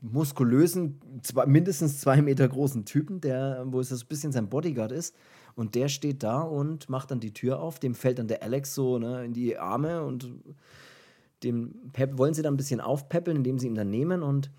[0.00, 4.92] muskulösen, zwei, mindestens zwei Meter großen Typen, der, wo es so ein bisschen sein Bodyguard
[4.92, 5.14] ist.
[5.54, 7.78] Und der steht da und macht dann die Tür auf.
[7.78, 10.30] Dem fällt dann der Alex so ne, in die Arme und
[11.42, 14.22] dem Pep wollen sie dann ein bisschen aufpäppeln, indem sie ihn dann nehmen.
[14.22, 14.50] Und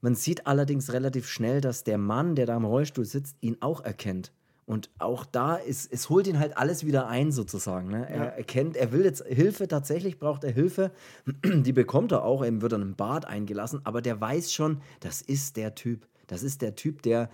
[0.00, 3.82] man sieht allerdings relativ schnell, dass der Mann, der da im Rollstuhl sitzt, ihn auch
[3.82, 4.32] erkennt.
[4.68, 7.88] Und auch da ist, es holt ihn halt alles wieder ein, sozusagen.
[7.88, 8.06] Ne?
[8.06, 10.90] Er erkennt, er will jetzt Hilfe, tatsächlich braucht er Hilfe.
[11.42, 15.22] Die bekommt er auch, ihm wird dann im Bad eingelassen, aber der weiß schon, das
[15.22, 16.06] ist der Typ.
[16.26, 17.30] Das ist der Typ, der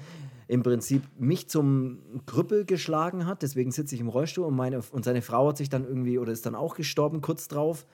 [0.47, 3.43] im Prinzip mich zum Krüppel geschlagen hat.
[3.43, 6.31] Deswegen sitze ich im Rollstuhl und, meine, und seine Frau hat sich dann irgendwie oder
[6.31, 7.85] ist dann auch gestorben kurz drauf.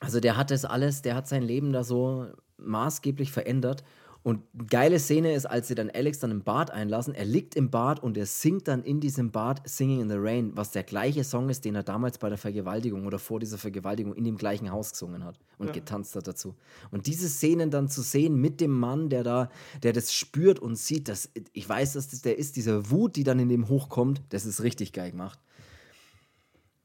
[0.00, 3.84] Also der hat das alles, der hat sein Leben da so maßgeblich verändert.
[4.28, 7.14] Und geile Szene ist, als sie dann Alex dann im Bad einlassen.
[7.14, 10.52] Er liegt im Bad und er singt dann in diesem Bad Singing in the Rain,
[10.54, 14.12] was der gleiche Song ist, den er damals bei der Vergewaltigung oder vor dieser Vergewaltigung
[14.12, 15.72] in dem gleichen Haus gesungen hat und ja.
[15.72, 16.56] getanzt hat dazu.
[16.90, 19.48] Und diese Szenen dann zu sehen mit dem Mann, der da,
[19.82, 23.24] der das spürt und sieht, dass ich weiß, dass das der ist, diese Wut, die
[23.24, 25.38] dann in dem hochkommt, das ist richtig geil gemacht.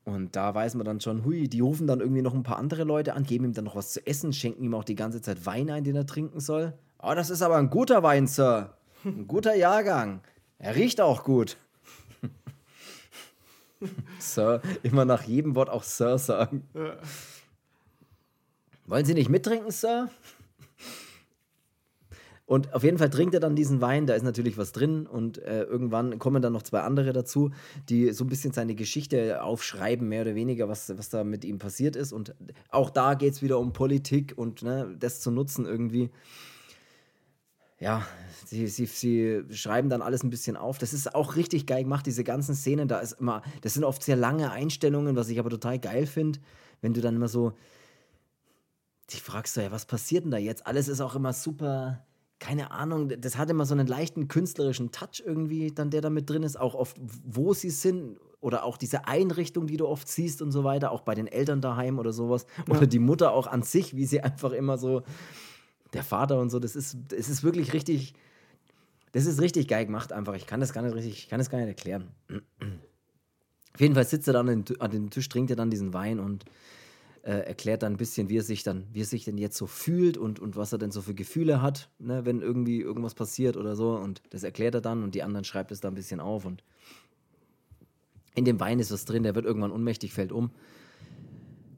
[0.06, 2.86] Und da weiß man dann schon, hui, die rufen dann irgendwie noch ein paar andere
[2.86, 5.46] Leute an, geben ihm dann noch was zu essen, schenken ihm auch die ganze Zeit
[5.46, 6.74] Wein ein, den er trinken soll.
[7.06, 8.78] Oh, das ist aber ein guter Wein, Sir.
[9.04, 10.22] Ein guter Jahrgang.
[10.58, 11.58] Er riecht auch gut.
[14.20, 16.66] Sir, immer nach jedem Wort auch Sir sagen.
[16.74, 16.96] Ja.
[18.86, 20.10] Wollen Sie nicht mittrinken, Sir?
[22.46, 25.40] Und auf jeden Fall trinkt er dann diesen Wein, da ist natürlich was drin und
[25.40, 27.52] äh, irgendwann kommen dann noch zwei andere dazu,
[27.90, 31.60] die so ein bisschen seine Geschichte aufschreiben, mehr oder weniger, was, was da mit ihm
[31.60, 32.14] passiert ist.
[32.14, 32.34] Und
[32.70, 36.10] auch da geht es wieder um Politik und ne, das zu nutzen irgendwie
[37.84, 38.02] ja,
[38.46, 40.78] sie, sie, sie schreiben dann alles ein bisschen auf.
[40.78, 42.88] Das ist auch richtig geil gemacht, diese ganzen Szenen.
[42.88, 46.40] Da ist immer, das sind oft sehr lange Einstellungen, was ich aber total geil finde,
[46.82, 47.54] wenn du dann immer so,
[49.12, 50.66] dich fragst, ja, was passiert denn da jetzt?
[50.66, 52.06] Alles ist auch immer super,
[52.40, 56.30] keine Ahnung, das hat immer so einen leichten künstlerischen Touch irgendwie, dann der da mit
[56.30, 60.42] drin ist, auch oft, wo sie sind oder auch diese Einrichtung, die du oft siehst
[60.42, 62.46] und so weiter, auch bei den Eltern daheim oder sowas.
[62.66, 62.76] Ja.
[62.76, 65.04] Oder die Mutter auch an sich, wie sie einfach immer so,
[65.94, 68.14] der Vater und so, das ist, das ist wirklich richtig,
[69.12, 70.34] das ist richtig geil gemacht einfach.
[70.34, 72.10] Ich kann das gar nicht richtig, ich kann das gar nicht erklären.
[73.74, 76.46] Auf jeden Fall sitzt er dann an dem Tisch, trinkt er dann diesen Wein und
[77.24, 79.66] äh, erklärt dann ein bisschen, wie er sich dann, wie er sich denn jetzt so
[79.66, 83.56] fühlt und, und was er denn so für Gefühle hat, ne, wenn irgendwie irgendwas passiert
[83.58, 83.96] oder so.
[83.96, 86.46] Und das erklärt er dann und die anderen schreibt es da ein bisschen auf.
[86.46, 86.64] Und
[88.36, 90.52] in dem Wein ist was drin, der wird irgendwann ohnmächtig, fällt um.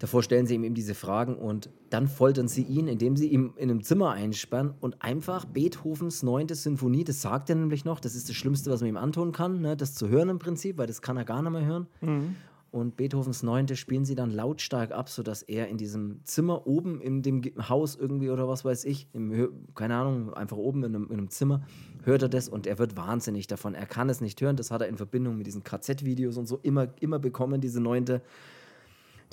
[0.05, 3.53] Davor stellen sie ihm eben diese Fragen und dann foltern sie ihn, indem sie ihn
[3.55, 8.13] in einem Zimmer einsperren und einfach Beethovens neunte Sinfonie, das sagt er nämlich noch, das
[8.13, 10.85] ist das Schlimmste, was man ihm antun kann, ne, das zu hören im Prinzip, weil
[10.85, 11.87] das kann er gar nicht mehr hören.
[12.01, 12.35] Mhm.
[12.69, 17.23] Und Beethovens neunte spielen sie dann lautstark ab, sodass er in diesem Zimmer oben in
[17.23, 21.13] dem Haus irgendwie oder was weiß ich, im, keine Ahnung, einfach oben in einem, in
[21.13, 21.63] einem Zimmer,
[22.03, 23.73] hört er das und er wird wahnsinnig davon.
[23.73, 26.59] Er kann es nicht hören, das hat er in Verbindung mit diesen KZ-Videos und so
[26.61, 28.21] immer, immer bekommen, diese neunte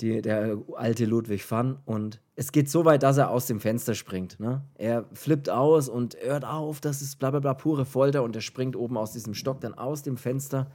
[0.01, 1.77] die, der alte Ludwig van.
[1.85, 4.39] Und es geht so weit, dass er aus dem Fenster springt.
[4.39, 4.63] Ne?
[4.75, 8.41] Er flippt aus und hört auf, das ist bla bla bla pure Folter und er
[8.41, 10.71] springt oben aus diesem Stock dann aus dem Fenster,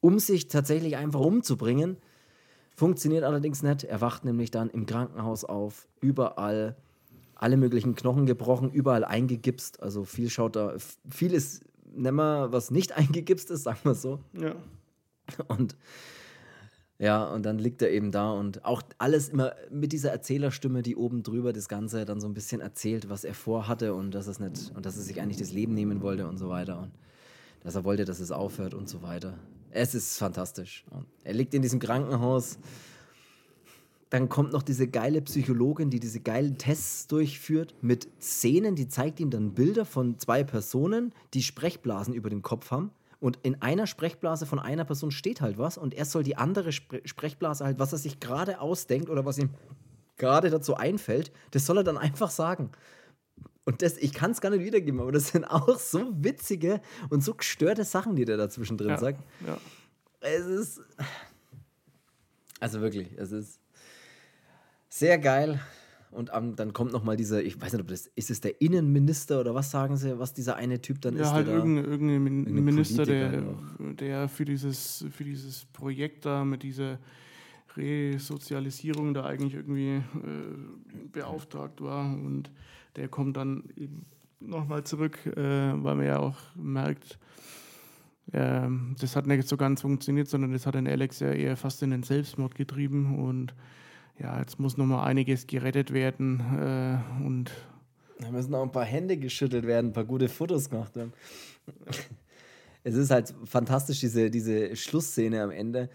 [0.00, 1.96] um sich tatsächlich einfach umzubringen.
[2.74, 3.84] Funktioniert allerdings nicht.
[3.84, 6.76] Er wacht nämlich dann im Krankenhaus auf, überall
[7.34, 9.82] alle möglichen Knochen gebrochen, überall eingegipst.
[9.82, 10.74] Also viel schaut da,
[11.10, 14.20] viel ist nimmer, was nicht eingegipst ist, sagen wir so.
[14.32, 14.54] Ja.
[15.48, 15.76] Und
[17.04, 20.96] ja, und dann liegt er eben da und auch alles immer mit dieser Erzählerstimme, die
[20.96, 24.40] oben drüber das Ganze dann so ein bisschen erzählt, was er vorhatte und dass es
[24.40, 26.92] nicht und dass er sich eigentlich das Leben nehmen wollte und so weiter und
[27.62, 29.34] dass er wollte, dass es aufhört und so weiter.
[29.70, 30.86] Es ist fantastisch.
[30.92, 32.56] Und er liegt in diesem Krankenhaus.
[34.08, 39.20] Dann kommt noch diese geile Psychologin, die diese geilen Tests durchführt mit Szenen, die zeigt
[39.20, 42.92] ihm dann Bilder von zwei Personen, die Sprechblasen über dem Kopf haben
[43.24, 46.72] und in einer Sprechblase von einer Person steht halt was und er soll die andere
[46.72, 49.48] Spre Sprechblase halt, was er sich gerade ausdenkt oder was ihm
[50.18, 52.70] gerade dazu einfällt, das soll er dann einfach sagen.
[53.64, 57.24] Und das, ich kann es gar nicht wiedergeben, aber das sind auch so witzige und
[57.24, 59.22] so gestörte Sachen, die der dazwischen drin ja, sagt.
[59.46, 59.56] Ja.
[60.20, 60.82] Es ist.
[62.60, 63.58] Also wirklich, es ist
[64.90, 65.60] sehr geil.
[66.14, 68.60] Und um, dann kommt noch mal dieser, ich weiß nicht, ob das ist es der
[68.60, 71.28] Innenminister oder was sagen sie, was dieser eine Typ dann ja, ist.
[71.28, 73.42] Ja, halt irgendein, irgendein Minister, der,
[73.78, 76.98] der für dieses, für dieses Projekt da mit dieser
[77.76, 80.02] Resozialisierung da eigentlich irgendwie äh,
[81.12, 82.14] beauftragt war.
[82.14, 82.50] Und
[82.96, 84.06] der kommt dann eben
[84.40, 87.18] nochmal zurück, äh, weil man ja auch merkt,
[88.32, 88.68] äh,
[89.00, 91.90] das hat nicht so ganz funktioniert, sondern das hat den Alex ja eher fast in
[91.90, 93.54] den Selbstmord getrieben und
[94.18, 97.50] ja, jetzt muss noch mal einiges gerettet werden äh, und
[98.20, 101.12] da müssen noch ein paar Hände geschüttelt werden, ein paar gute Fotos gemacht werden.
[102.84, 105.90] es ist halt fantastisch, diese, diese Schlussszene am Ende,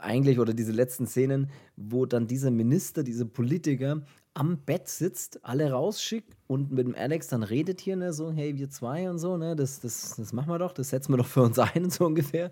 [0.00, 4.02] eigentlich, oder diese letzten Szenen, wo dann dieser Minister, dieser Politiker
[4.34, 8.56] am Bett sitzt, alle rausschickt und mit dem Alex dann redet hier, ne, so, hey,
[8.56, 11.26] wir zwei und so, ne, das, das, das machen wir doch, das setzen wir doch
[11.26, 12.50] für uns ein, so ungefähr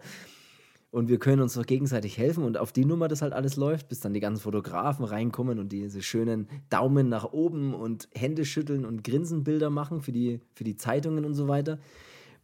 [0.97, 3.91] und wir können uns doch gegenseitig helfen und auf die Nummer das halt alles läuft,
[3.91, 8.87] bis dann die ganzen Fotografen reinkommen und diese schönen Daumen nach oben und Hände schütteln
[8.87, 11.79] und Grinsenbilder machen für die, für die Zeitungen und so weiter.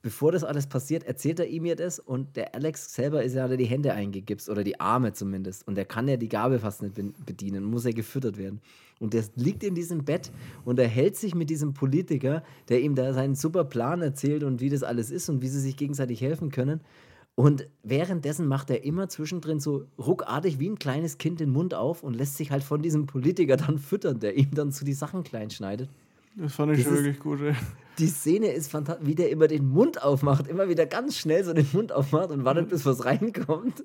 [0.03, 3.48] Bevor das alles passiert, erzählt er ihm ja das und der Alex selber ist ja
[3.48, 6.94] die Hände eingegipst oder die Arme zumindest und der kann ja die Gabel fast nicht
[7.24, 8.61] bedienen, muss ja gefüttert werden.
[9.00, 10.30] Und der liegt in diesem Bett
[10.66, 14.61] und er hält sich mit diesem Politiker, der ihm da seinen super Plan erzählt und
[14.61, 16.82] wie das alles ist und wie sie sich gegenseitig helfen können.
[17.35, 22.03] Und währenddessen macht er immer zwischendrin so ruckartig wie ein kleines Kind den Mund auf
[22.03, 25.24] und lässt sich halt von diesem Politiker dann füttern, der ihm dann zu die Sachen
[25.24, 25.89] klein schneidet.
[26.37, 27.55] Das fand ich das wirklich ist, gut, ey.
[27.99, 31.53] Die Szene ist fantastisch, wie der immer den Mund aufmacht, immer wieder ganz schnell so
[31.53, 33.85] den Mund aufmacht und wartet, bis was reinkommt.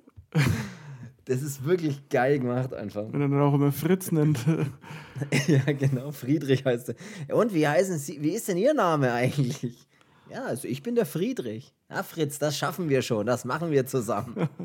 [1.26, 3.06] Das ist wirklich geil gemacht einfach.
[3.12, 4.46] Wenn er dann auch immer Fritz nennt.
[5.48, 6.94] ja, genau, Friedrich heißt
[7.28, 7.36] er.
[7.36, 9.87] Und wie heißen Sie, wie ist denn Ihr Name eigentlich?
[10.30, 11.74] Ja, also ich bin der Friedrich.
[11.90, 14.36] Ja, Fritz, das schaffen wir schon, das machen wir zusammen.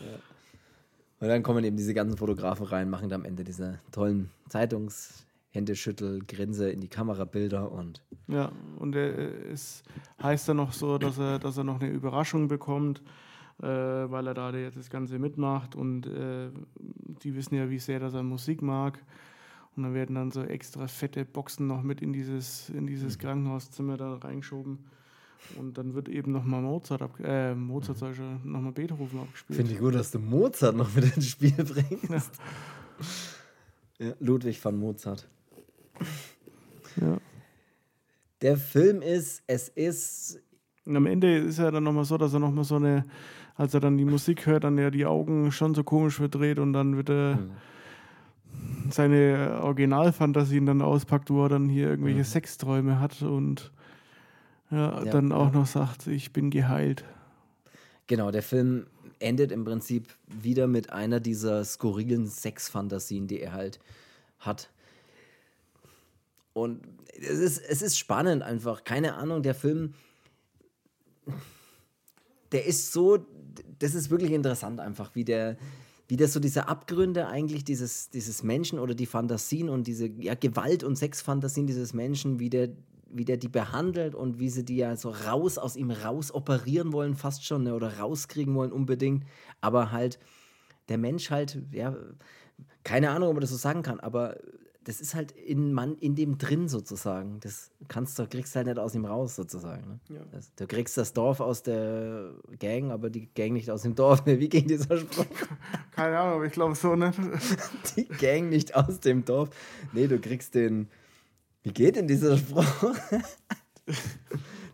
[0.00, 0.18] ja.
[1.18, 6.70] Und dann kommen eben diese ganzen Fotografen rein, machen am Ende diese tollen Zeitungshändeschüttel, Grinse
[6.70, 8.02] in die Kamerabilder und.
[8.28, 9.82] Ja, und es
[10.22, 13.02] heißt dann noch so, dass er, dass er noch eine Überraschung bekommt,
[13.62, 16.50] äh, weil er da jetzt das Ganze mitmacht und äh,
[17.22, 19.02] die wissen ja, wie sehr dass er Musik mag.
[19.76, 23.20] Und dann werden dann so extra fette Boxen noch mit in dieses, in dieses mhm.
[23.20, 24.78] Krankenhauszimmer da reingeschoben.
[25.58, 29.56] Und dann wird eben nochmal Mozart, ab, äh, Mozart sag ich ja, nochmal Beethoven abgespielt.
[29.56, 32.32] Finde ich gut, dass du Mozart noch mit ins Spiel bringst.
[33.98, 34.06] Ja.
[34.06, 35.28] ja Ludwig van Mozart.
[36.98, 37.18] Ja.
[38.40, 40.40] Der Film ist, es ist.
[40.86, 43.04] Und am Ende ist er dann nochmal so, dass er nochmal so eine,
[43.54, 46.72] als er dann die Musik hört, dann ja die Augen schon so komisch verdreht und
[46.72, 47.36] dann wird er.
[47.36, 47.50] Mhm
[48.90, 52.24] seine Originalfantasien dann auspackt, wo er dann hier irgendwelche mhm.
[52.24, 53.72] Sexträume hat und
[54.70, 57.04] ja, ja, dann auch noch sagt, ich bin geheilt.
[58.06, 58.86] Genau, der Film
[59.18, 63.80] endet im Prinzip wieder mit einer dieser skurrilen Sexfantasien, die er halt
[64.38, 64.70] hat.
[66.52, 66.82] Und
[67.18, 68.84] es ist, es ist spannend einfach.
[68.84, 69.94] Keine Ahnung, der Film,
[72.52, 73.18] der ist so,
[73.78, 75.56] das ist wirklich interessant einfach, wie der,
[76.08, 80.34] wie der so diese Abgründe eigentlich dieses, dieses Menschen oder die Fantasien und diese ja,
[80.34, 82.68] Gewalt- und Sexfantasien dieses Menschen, wie der
[83.08, 86.92] wie der die behandelt und wie sie die ja so raus aus ihm raus operieren
[86.92, 89.24] wollen, fast schon, ne, oder rauskriegen wollen unbedingt.
[89.60, 90.18] Aber halt,
[90.88, 91.96] der Mensch halt, ja,
[92.84, 94.36] keine Ahnung, ob man das so sagen kann, aber
[94.86, 97.40] das ist halt in, man, in dem drin sozusagen.
[97.40, 99.88] Das kannst du, kriegst halt nicht aus ihm raus sozusagen.
[99.88, 100.00] Ne?
[100.16, 100.24] Ja.
[100.30, 102.30] Das, du kriegst das Dorf aus der
[102.60, 104.22] Gang, aber die Gang nicht aus dem Dorf.
[104.26, 105.26] Wie ging dieser Spruch?
[105.96, 107.10] Keine Ahnung, aber ich glaube so, ne?
[107.96, 109.48] Die Gang nicht aus dem Dorf.
[109.94, 110.88] Nee, du kriegst den,
[111.62, 112.92] wie geht denn dieser Spruch?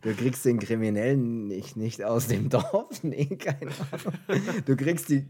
[0.02, 2.88] Du kriegst den Kriminellen nicht, nicht aus dem Dorf.
[3.04, 4.42] Nee, keine Ahnung.
[4.64, 5.24] Du kriegst, die,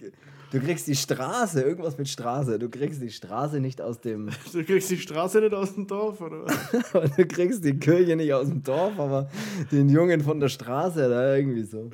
[0.50, 2.58] du kriegst die Straße, irgendwas mit Straße.
[2.58, 4.30] Du kriegst die Straße nicht aus dem.
[4.52, 7.16] Du kriegst die Straße nicht aus dem Dorf, oder was?
[7.16, 9.28] du kriegst die Kirche nicht aus dem Dorf, aber
[9.70, 11.90] den Jungen von der Straße, da irgendwie so.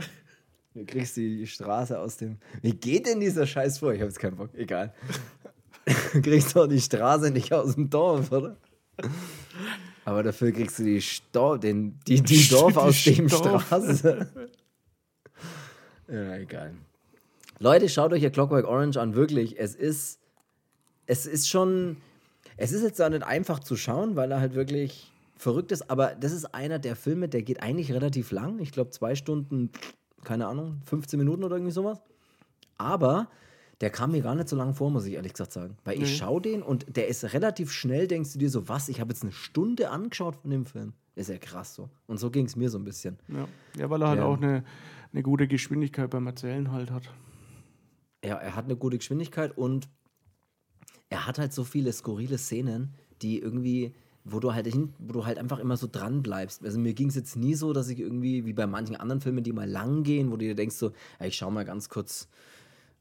[0.78, 2.36] Du kriegst die Straße aus dem.
[2.62, 3.92] Wie geht denn dieser Scheiß vor?
[3.92, 4.50] Ich hab jetzt keinen Bock.
[4.54, 4.94] Egal.
[6.12, 8.56] Du kriegst doch die Straße nicht aus dem Dorf, oder?
[10.04, 14.28] Aber dafür kriegst du die, Stor den, die, die Dorf die aus dem Straße.
[16.08, 16.74] ja, egal.
[17.58, 19.58] Leute, schaut euch ja Clockwork Orange an, wirklich.
[19.58, 20.20] Es ist,
[21.06, 21.96] es ist schon,
[22.56, 26.14] es ist jetzt auch nicht einfach zu schauen, weil er halt wirklich verrückt ist, aber
[26.14, 28.60] das ist einer der Filme, der geht eigentlich relativ lang.
[28.60, 29.70] Ich glaube, zwei Stunden,
[30.24, 32.00] keine Ahnung, 15 Minuten oder irgendwie sowas.
[32.76, 33.28] Aber
[33.80, 35.76] der kam mir gar nicht so lange vor, muss ich ehrlich gesagt sagen.
[35.84, 39.00] Weil ich schaue den und der ist relativ schnell, denkst du dir so, was, ich
[39.00, 40.94] habe jetzt eine Stunde angeschaut von dem Film.
[41.14, 41.88] ist ja krass so.
[42.06, 43.18] Und so ging es mir so ein bisschen.
[43.28, 43.46] Ja,
[43.76, 44.24] ja weil er halt ja.
[44.24, 44.64] auch eine,
[45.12, 47.04] eine gute Geschwindigkeit beim Erzählen halt hat.
[48.24, 49.88] Ja, er hat eine gute Geschwindigkeit und
[51.08, 53.94] er hat halt so viele skurrile Szenen, die irgendwie,
[54.30, 56.64] wo du halt, hin, wo du halt einfach immer so dran bleibst.
[56.64, 59.44] Also mir ging es jetzt nie so, dass ich irgendwie, wie bei manchen anderen Filmen,
[59.44, 62.28] die mal lang gehen, wo du dir denkst so, ja, ich schau mal ganz kurz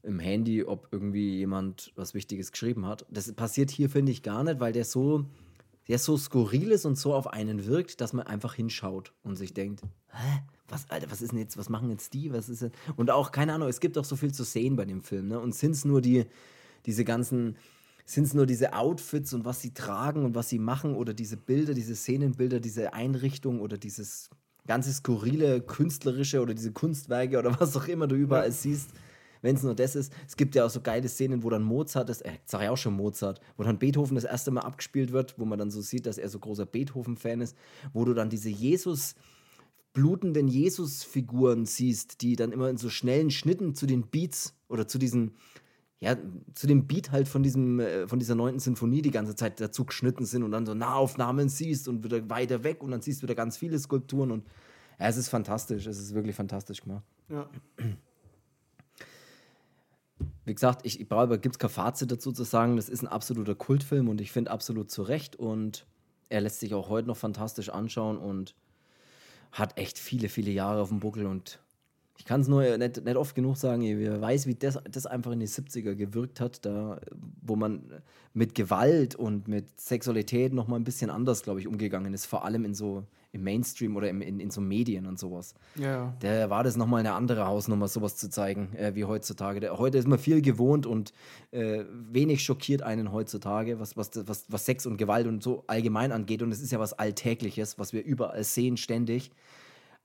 [0.02, 3.04] im Handy, ob irgendwie jemand was Wichtiges geschrieben hat.
[3.10, 5.24] Das passiert hier, finde ich, gar nicht, weil der so,
[5.88, 9.54] der so skurril ist und so auf einen wirkt, dass man einfach hinschaut und sich
[9.54, 10.42] denkt, hä?
[10.70, 12.30] Was, Alter, was ist denn jetzt, was machen jetzt die?
[12.30, 12.72] Was ist denn?
[12.96, 15.40] Und auch, keine Ahnung, es gibt auch so viel zu sehen bei dem Film, ne?
[15.40, 16.26] Und sind es nur die,
[16.84, 17.56] diese ganzen,
[18.08, 21.36] sind es nur diese Outfits und was sie tragen und was sie machen oder diese
[21.36, 24.30] Bilder, diese Szenenbilder, diese Einrichtung oder dieses
[24.66, 28.52] ganze skurrile, künstlerische oder diese Kunstwerke oder was auch immer du überall ja.
[28.52, 28.90] siehst
[29.40, 30.12] wenn es nur das ist.
[30.26, 32.76] Es gibt ja auch so geile Szenen, wo dann Mozart, das, äh, sag ich auch
[32.76, 36.06] schon Mozart, wo dann Beethoven das erste Mal abgespielt wird, wo man dann so sieht,
[36.06, 37.56] dass er so großer Beethoven-Fan ist,
[37.92, 39.14] wo du dann diese Jesus-
[39.94, 44.98] blutenden Jesus-Figuren siehst, die dann immer in so schnellen Schnitten zu den Beats oder zu
[44.98, 45.32] diesen,
[46.00, 46.16] ja,
[46.54, 49.84] zu dem Beat halt von diesem, äh, von dieser neunten Sinfonie die ganze Zeit dazu
[49.84, 53.24] geschnitten sind und dann so Nahaufnahmen siehst und wieder weiter weg und dann siehst du
[53.24, 54.44] wieder ganz viele Skulpturen und
[54.98, 57.04] ja, es ist fantastisch, es ist wirklich fantastisch gemacht.
[57.28, 57.48] Ja.
[60.44, 62.76] Wie gesagt, ich, ich brauche, gibt es kein Fazit dazu zu sagen.
[62.76, 65.36] Das ist ein absoluter Kultfilm und ich finde absolut zu Recht.
[65.36, 65.86] Und
[66.28, 68.54] er lässt sich auch heute noch fantastisch anschauen und
[69.52, 71.26] hat echt viele, viele Jahre auf dem Buckel.
[71.26, 71.60] Und
[72.18, 75.30] ich kann es nur nicht, nicht oft genug sagen, wer weiß, wie das, das einfach
[75.30, 77.00] in die 70er gewirkt hat, da,
[77.40, 78.02] wo man
[78.34, 82.26] mit Gewalt und mit Sexualität noch mal ein bisschen anders, glaube ich, umgegangen ist.
[82.26, 85.54] Vor allem in so im Mainstream oder im, in, in so Medien und sowas.
[85.76, 86.14] Ja.
[86.20, 89.60] Da war das nochmal eine andere Hausnummer, sowas zu zeigen, äh, wie heutzutage.
[89.60, 91.12] Der, heute ist man viel gewohnt und
[91.52, 96.10] äh, wenig schockiert einen heutzutage, was, was, was, was Sex und Gewalt und so allgemein
[96.10, 96.42] angeht.
[96.42, 99.30] Und es ist ja was Alltägliches, was wir überall sehen, ständig.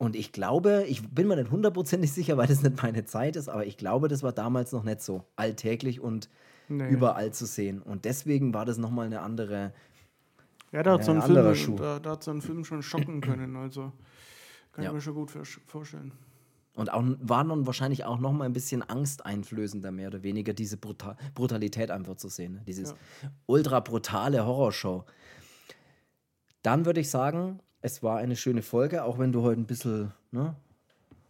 [0.04, 3.47] Und ich glaube, ich bin mir nicht hundertprozentig sicher, weil das nicht meine Zeit ist,
[3.47, 6.30] aber ich glaube, das war damals noch nicht so alltäglich und
[6.68, 6.89] nee.
[6.89, 7.82] überall zu sehen.
[7.82, 9.74] Und deswegen war das nochmal eine andere
[10.74, 13.56] ja, da hat, so ein Film, da, da, hat so ein Film schon schocken können,
[13.56, 13.93] also
[14.74, 14.89] kann ja.
[14.89, 15.32] ich mir schon gut
[15.68, 16.12] vorstellen.
[16.74, 20.76] Und auch, war dann wahrscheinlich auch noch mal ein bisschen angsteinflößender, mehr oder weniger, diese
[20.76, 22.56] Brutal Brutalität einfach zu sehen.
[22.56, 22.64] Ne?
[22.68, 22.89] Dieses
[23.22, 23.32] ja.
[23.45, 25.06] ultra brutale Horrorshow.
[26.64, 30.11] Dann würde ich sagen, es war eine schöne Folge, auch wenn du heute ein bisschen,
[30.31, 30.55] ne?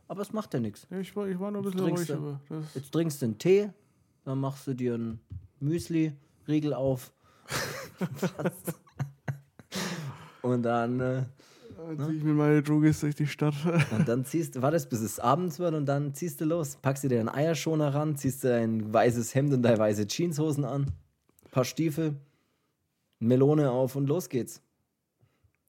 [0.08, 0.86] Aber es macht ja nichts.
[1.02, 2.08] Ich war, ich war nur ein bisschen ruhig.
[2.08, 2.40] Du,
[2.76, 3.70] jetzt trinkst du einen Tee,
[4.24, 5.20] dann machst du dir ein
[5.60, 6.14] Müsli,
[6.48, 7.12] Riegel auf.
[10.44, 11.00] Und dann.
[11.00, 11.24] Äh,
[11.76, 12.06] dann ne?
[12.06, 13.56] ziehe ich mir meine Drogis durch die Stadt.
[13.92, 16.78] und dann ziehst du, wartest bis es abends wird und dann ziehst du los.
[16.82, 20.64] Packst du dir einen Eierschoner ran, ziehst du ein weißes Hemd und deine weiße Jeanshosen
[20.64, 20.92] an,
[21.52, 22.16] paar Stiefel,
[23.20, 24.62] Melone auf und los geht's.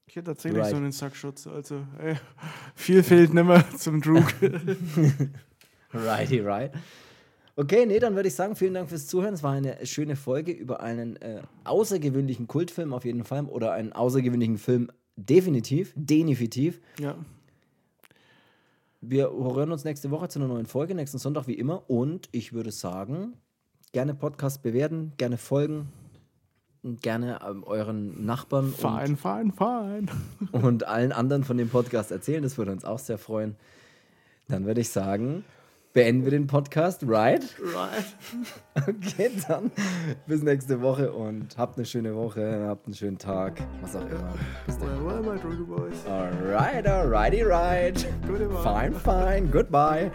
[0.07, 0.71] Ich hätte tatsächlich right.
[0.71, 1.47] so einen Sackschutz.
[1.47, 2.15] Also, ey,
[2.75, 4.25] viel fehlt nimmer zum Drug.
[5.93, 6.71] Righty, right.
[7.57, 9.33] Okay, nee, dann würde ich sagen, vielen Dank fürs Zuhören.
[9.33, 13.93] Es war eine schöne Folge über einen äh, außergewöhnlichen Kultfilm auf jeden Fall oder einen
[13.93, 16.81] außergewöhnlichen Film definitiv, definitiv.
[16.99, 17.15] Ja.
[18.99, 21.89] Wir hören uns nächste Woche zu einer neuen Folge, nächsten Sonntag wie immer.
[21.89, 23.33] Und ich würde sagen,
[23.93, 25.89] gerne Podcast bewerten, gerne folgen,
[27.01, 30.11] gerne ähm, euren Nachbarn fein, und, fein, fein.
[30.51, 32.43] und allen anderen von dem Podcast erzählen.
[32.43, 33.55] Das würde uns auch sehr freuen.
[34.47, 35.43] Dann würde ich sagen,
[35.93, 37.43] beenden wir den Podcast, right?
[37.73, 38.05] Right.
[38.87, 39.71] Okay, dann
[40.27, 44.33] bis nächste Woche und habt eine schöne Woche, habt einen schönen Tag, was auch immer.
[44.65, 44.89] Bis dann.
[46.05, 48.05] Alright, alrighty, right.
[48.27, 48.91] Goodbye.
[48.91, 50.11] Fine, fine, goodbye.